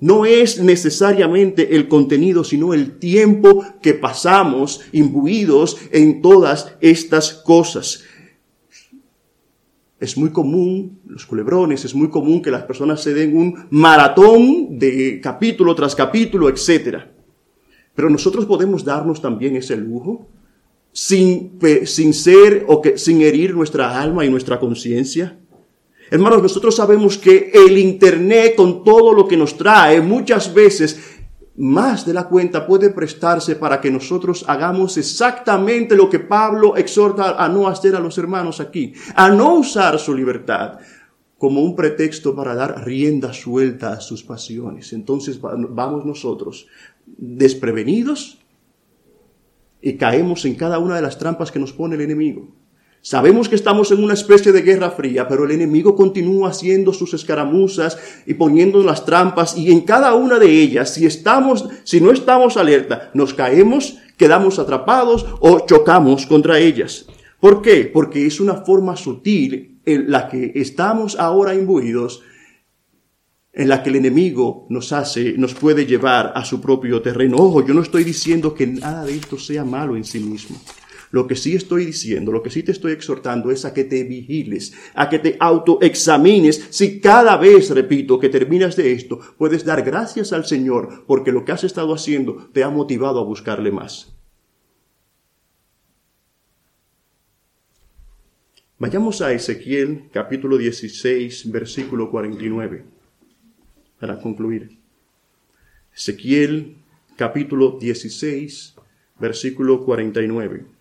No 0.00 0.24
es 0.24 0.62
necesariamente 0.62 1.74
el 1.74 1.88
contenido, 1.88 2.44
sino 2.44 2.72
el 2.72 2.98
tiempo 2.98 3.64
que 3.82 3.94
pasamos 3.94 4.80
imbuidos 4.92 5.76
en 5.90 6.22
todas 6.22 6.74
estas 6.80 7.32
cosas. 7.32 8.04
Es 9.98 10.16
muy 10.16 10.30
común, 10.30 11.00
los 11.06 11.26
culebrones, 11.26 11.84
es 11.84 11.94
muy 11.94 12.08
común 12.08 12.40
que 12.40 12.52
las 12.52 12.62
personas 12.62 13.02
se 13.02 13.12
den 13.12 13.36
un 13.36 13.66
maratón 13.70 14.78
de 14.78 15.20
capítulo 15.20 15.74
tras 15.74 15.96
capítulo, 15.96 16.48
etc. 16.48 16.98
Pero 17.96 18.08
nosotros 18.08 18.46
podemos 18.46 18.84
darnos 18.84 19.20
también 19.20 19.56
ese 19.56 19.76
lujo 19.76 20.28
sin, 20.92 21.58
sin 21.84 22.14
ser 22.14 22.64
o 22.68 22.80
que, 22.80 22.96
sin 22.98 23.22
herir 23.22 23.54
nuestra 23.54 24.00
alma 24.00 24.24
y 24.24 24.30
nuestra 24.30 24.60
conciencia. 24.60 25.36
Hermanos, 26.10 26.42
nosotros 26.42 26.74
sabemos 26.76 27.18
que 27.18 27.50
el 27.52 27.76
Internet 27.76 28.54
con 28.56 28.82
todo 28.82 29.12
lo 29.12 29.28
que 29.28 29.36
nos 29.36 29.56
trae 29.56 30.00
muchas 30.00 30.52
veces 30.54 31.18
más 31.58 32.06
de 32.06 32.14
la 32.14 32.28
cuenta 32.28 32.66
puede 32.66 32.90
prestarse 32.90 33.56
para 33.56 33.80
que 33.80 33.90
nosotros 33.90 34.44
hagamos 34.46 34.96
exactamente 34.96 35.96
lo 35.96 36.08
que 36.08 36.20
Pablo 36.20 36.76
exhorta 36.76 37.42
a 37.42 37.48
no 37.48 37.66
hacer 37.66 37.96
a 37.96 38.00
los 38.00 38.16
hermanos 38.16 38.60
aquí, 38.60 38.94
a 39.14 39.28
no 39.28 39.54
usar 39.54 39.98
su 39.98 40.14
libertad 40.14 40.78
como 41.36 41.62
un 41.62 41.74
pretexto 41.76 42.34
para 42.34 42.54
dar 42.54 42.84
rienda 42.84 43.32
suelta 43.32 43.92
a 43.92 44.00
sus 44.00 44.22
pasiones. 44.22 44.92
Entonces 44.92 45.40
vamos 45.40 46.04
nosotros 46.04 46.68
desprevenidos 47.06 48.38
y 49.80 49.96
caemos 49.96 50.44
en 50.44 50.54
cada 50.54 50.78
una 50.78 50.96
de 50.96 51.02
las 51.02 51.18
trampas 51.18 51.50
que 51.50 51.58
nos 51.58 51.72
pone 51.72 51.96
el 51.96 52.02
enemigo. 52.02 52.48
Sabemos 53.00 53.48
que 53.48 53.54
estamos 53.54 53.90
en 53.92 54.02
una 54.02 54.14
especie 54.14 54.52
de 54.52 54.62
guerra 54.62 54.90
fría, 54.90 55.28
pero 55.28 55.44
el 55.44 55.52
enemigo 55.52 55.94
continúa 55.94 56.50
haciendo 56.50 56.92
sus 56.92 57.14
escaramuzas 57.14 57.96
y 58.26 58.34
poniendo 58.34 58.82
las 58.82 59.04
trampas 59.04 59.56
y 59.56 59.70
en 59.70 59.82
cada 59.82 60.14
una 60.14 60.38
de 60.38 60.50
ellas, 60.50 60.94
si 60.94 61.06
estamos, 61.06 61.68
si 61.84 62.00
no 62.00 62.10
estamos 62.10 62.56
alerta, 62.56 63.10
nos 63.14 63.34
caemos, 63.34 63.98
quedamos 64.16 64.58
atrapados 64.58 65.26
o 65.40 65.60
chocamos 65.60 66.26
contra 66.26 66.58
ellas. 66.58 67.06
¿Por 67.40 67.62
qué? 67.62 67.84
Porque 67.84 68.26
es 68.26 68.40
una 68.40 68.54
forma 68.54 68.96
sutil 68.96 69.80
en 69.86 70.10
la 70.10 70.28
que 70.28 70.52
estamos 70.56 71.18
ahora 71.18 71.54
imbuidos, 71.54 72.22
en 73.52 73.68
la 73.68 73.82
que 73.82 73.90
el 73.90 73.96
enemigo 73.96 74.66
nos 74.70 74.92
hace, 74.92 75.34
nos 75.38 75.54
puede 75.54 75.86
llevar 75.86 76.32
a 76.34 76.44
su 76.44 76.60
propio 76.60 77.00
terreno. 77.00 77.36
Ojo, 77.38 77.64
yo 77.64 77.74
no 77.74 77.82
estoy 77.82 78.02
diciendo 78.02 78.54
que 78.54 78.66
nada 78.66 79.04
de 79.04 79.16
esto 79.16 79.38
sea 79.38 79.64
malo 79.64 79.96
en 79.96 80.04
sí 80.04 80.18
mismo. 80.18 80.58
Lo 81.10 81.26
que 81.26 81.36
sí 81.36 81.54
estoy 81.54 81.86
diciendo, 81.86 82.32
lo 82.32 82.42
que 82.42 82.50
sí 82.50 82.62
te 82.62 82.72
estoy 82.72 82.92
exhortando 82.92 83.50
es 83.50 83.64
a 83.64 83.72
que 83.72 83.84
te 83.84 84.04
vigiles, 84.04 84.74
a 84.94 85.08
que 85.08 85.18
te 85.18 85.36
autoexamines 85.40 86.68
si 86.70 87.00
cada 87.00 87.36
vez, 87.36 87.70
repito, 87.70 88.18
que 88.18 88.28
terminas 88.28 88.76
de 88.76 88.92
esto, 88.92 89.18
puedes 89.38 89.64
dar 89.64 89.82
gracias 89.82 90.32
al 90.32 90.44
Señor 90.44 91.04
porque 91.06 91.32
lo 91.32 91.44
que 91.44 91.52
has 91.52 91.64
estado 91.64 91.94
haciendo 91.94 92.48
te 92.52 92.62
ha 92.62 92.68
motivado 92.68 93.20
a 93.20 93.24
buscarle 93.24 93.70
más. 93.70 94.14
Vayamos 98.80 99.22
a 99.22 99.32
Ezequiel 99.32 100.04
capítulo 100.12 100.56
16, 100.56 101.50
versículo 101.50 102.10
49, 102.10 102.84
para 103.98 104.20
concluir. 104.20 104.78
Ezequiel 105.92 106.76
capítulo 107.16 107.76
16, 107.80 108.76
versículo 109.18 109.84
49. 109.84 110.77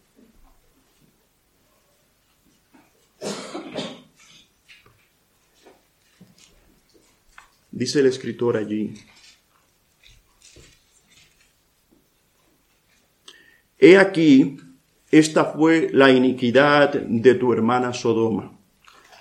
Dice 7.78 8.00
el 8.00 8.08
escritor 8.08 8.58
allí, 8.58 8.96
He 13.78 14.00
aquí, 14.00 14.58
esta 15.12 15.46
fue 15.46 15.92
la 15.94 16.12
iniquidad 16.12 16.94
de 16.94 17.36
tu 17.36 17.54
hermana 17.54 17.94
Sodoma, 17.94 18.58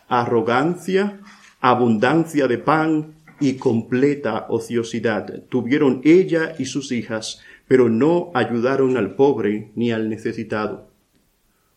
arrogancia, 0.08 1.20
abundancia 1.60 2.48
de 2.48 2.56
pan 2.56 3.16
y 3.40 3.56
completa 3.56 4.46
ociosidad. 4.48 5.42
Tuvieron 5.50 6.00
ella 6.02 6.54
y 6.58 6.64
sus 6.64 6.92
hijas, 6.92 7.42
pero 7.68 7.90
no 7.90 8.30
ayudaron 8.32 8.96
al 8.96 9.16
pobre 9.16 9.70
ni 9.74 9.92
al 9.92 10.08
necesitado. 10.08 10.90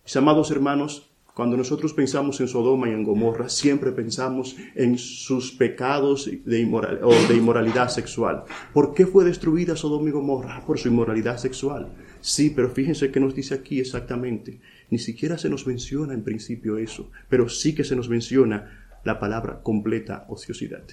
Mis 0.05 0.15
amados 0.15 0.49
hermanos, 0.49 1.08
cuando 1.39 1.55
nosotros 1.55 1.93
pensamos 1.93 2.41
en 2.41 2.49
Sodoma 2.49 2.89
y 2.89 2.91
en 2.91 3.05
Gomorra, 3.05 3.47
siempre 3.47 3.93
pensamos 3.93 4.57
en 4.75 4.97
sus 4.97 5.53
pecados 5.53 6.29
de, 6.43 6.59
inmoral, 6.59 6.99
o 7.01 7.13
de 7.13 7.37
inmoralidad 7.37 7.87
sexual. 7.87 8.43
¿Por 8.73 8.93
qué 8.93 9.05
fue 9.05 9.23
destruida 9.23 9.77
Sodoma 9.77 10.09
y 10.09 10.11
Gomorra? 10.11 10.65
Por 10.65 10.77
su 10.77 10.89
inmoralidad 10.89 11.37
sexual. 11.37 11.93
Sí, 12.19 12.51
pero 12.53 12.69
fíjense 12.69 13.09
que 13.09 13.21
nos 13.21 13.33
dice 13.33 13.53
aquí 13.53 13.79
exactamente. 13.79 14.59
Ni 14.89 14.99
siquiera 14.99 15.37
se 15.37 15.49
nos 15.49 15.65
menciona 15.65 16.13
en 16.13 16.25
principio 16.25 16.77
eso, 16.77 17.09
pero 17.29 17.47
sí 17.47 17.73
que 17.73 17.85
se 17.85 17.95
nos 17.95 18.09
menciona 18.09 18.89
la 19.05 19.17
palabra 19.17 19.61
completa 19.63 20.25
ociosidad 20.27 20.83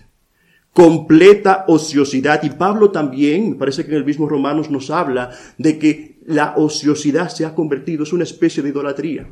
completa 0.73 1.65
ociosidad. 1.67 2.43
Y 2.45 2.51
Pablo 2.51 2.91
también, 2.91 3.51
me 3.51 3.57
parece 3.57 3.85
que 3.85 3.91
en 3.93 3.97
el 3.97 4.05
mismo 4.05 4.29
Romanos 4.29 4.71
nos 4.71 4.91
habla 4.91 5.31
de 5.57 5.79
que 5.79 6.21
la 6.27 6.55
ociosidad 6.57 7.31
se 7.31 7.47
ha 7.47 7.55
convertido, 7.55 8.05
es 8.05 8.13
una 8.13 8.25
especie 8.25 8.63
de 8.63 8.69
idolatría. 8.69 9.27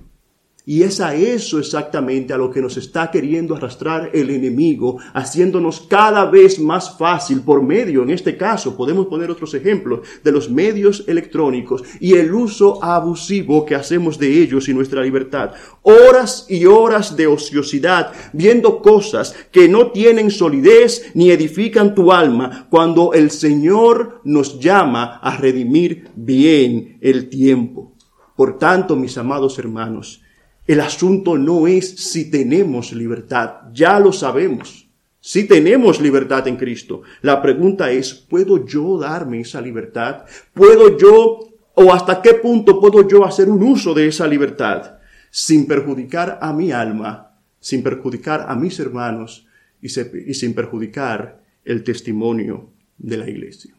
Y 0.66 0.82
es 0.82 0.98
a 1.00 1.14
eso 1.14 1.58
exactamente 1.58 2.32
a 2.32 2.38
lo 2.38 2.50
que 2.50 2.62
nos 2.62 2.78
está 2.78 3.10
queriendo 3.10 3.54
arrastrar 3.54 4.08
el 4.14 4.30
enemigo, 4.30 4.98
haciéndonos 5.12 5.82
cada 5.82 6.24
vez 6.24 6.58
más 6.58 6.96
fácil 6.96 7.42
por 7.42 7.62
medio, 7.62 8.02
en 8.02 8.08
este 8.08 8.38
caso, 8.38 8.74
podemos 8.74 9.06
poner 9.08 9.30
otros 9.30 9.52
ejemplos, 9.52 10.00
de 10.22 10.32
los 10.32 10.48
medios 10.48 11.04
electrónicos 11.06 11.82
y 12.00 12.14
el 12.14 12.32
uso 12.32 12.82
abusivo 12.82 13.66
que 13.66 13.74
hacemos 13.74 14.18
de 14.18 14.40
ellos 14.40 14.66
y 14.66 14.72
nuestra 14.72 15.02
libertad. 15.02 15.50
Horas 15.82 16.46
y 16.48 16.64
horas 16.64 17.14
de 17.14 17.26
ociosidad, 17.26 18.12
viendo 18.32 18.80
cosas 18.80 19.36
que 19.52 19.68
no 19.68 19.90
tienen 19.90 20.30
solidez 20.30 21.10
ni 21.12 21.30
edifican 21.30 21.94
tu 21.94 22.10
alma, 22.10 22.68
cuando 22.70 23.12
el 23.12 23.30
Señor 23.30 24.22
nos 24.24 24.58
llama 24.58 25.18
a 25.18 25.36
redimir 25.36 26.08
bien 26.16 26.96
el 27.02 27.28
tiempo. 27.28 27.92
Por 28.34 28.58
tanto, 28.58 28.96
mis 28.96 29.18
amados 29.18 29.58
hermanos, 29.58 30.23
el 30.66 30.80
asunto 30.80 31.36
no 31.36 31.66
es 31.66 32.10
si 32.10 32.30
tenemos 32.30 32.92
libertad, 32.92 33.70
ya 33.72 33.98
lo 34.00 34.12
sabemos. 34.12 34.88
Si 35.20 35.44
tenemos 35.44 36.00
libertad 36.00 36.46
en 36.48 36.56
Cristo, 36.56 37.02
la 37.22 37.40
pregunta 37.40 37.90
es, 37.90 38.12
¿puedo 38.12 38.66
yo 38.66 38.98
darme 38.98 39.40
esa 39.40 39.60
libertad? 39.60 40.24
¿Puedo 40.52 40.98
yo 40.98 41.40
o 41.74 41.92
hasta 41.92 42.20
qué 42.20 42.34
punto 42.34 42.80
puedo 42.80 43.08
yo 43.08 43.24
hacer 43.24 43.48
un 43.48 43.62
uso 43.62 43.94
de 43.94 44.06
esa 44.08 44.26
libertad 44.26 44.98
sin 45.30 45.66
perjudicar 45.66 46.38
a 46.40 46.52
mi 46.52 46.72
alma, 46.72 47.38
sin 47.58 47.82
perjudicar 47.82 48.46
a 48.48 48.54
mis 48.54 48.78
hermanos 48.78 49.46
y, 49.80 49.88
sin 49.88 50.54
perjudicar 50.54 51.42
el 51.64 51.84
testimonio 51.84 52.70
de 52.98 53.16
la 53.16 53.28
iglesia? 53.28 53.74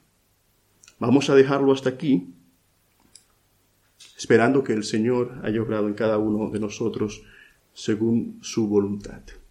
Vamos 1.00 1.30
a 1.30 1.36
dejarlo 1.36 1.74
hasta 1.74 1.90
aquí 1.90 2.35
esperando 4.18 4.64
que 4.64 4.74
el 4.74 4.84
Señor 4.84 5.40
haya 5.44 5.62
obrado 5.62 5.88
en 5.88 5.94
cada 5.94 6.18
uno 6.18 6.50
de 6.50 6.60
nosotros 6.60 7.24
según 7.74 8.40
su 8.42 8.68
voluntad. 8.68 9.22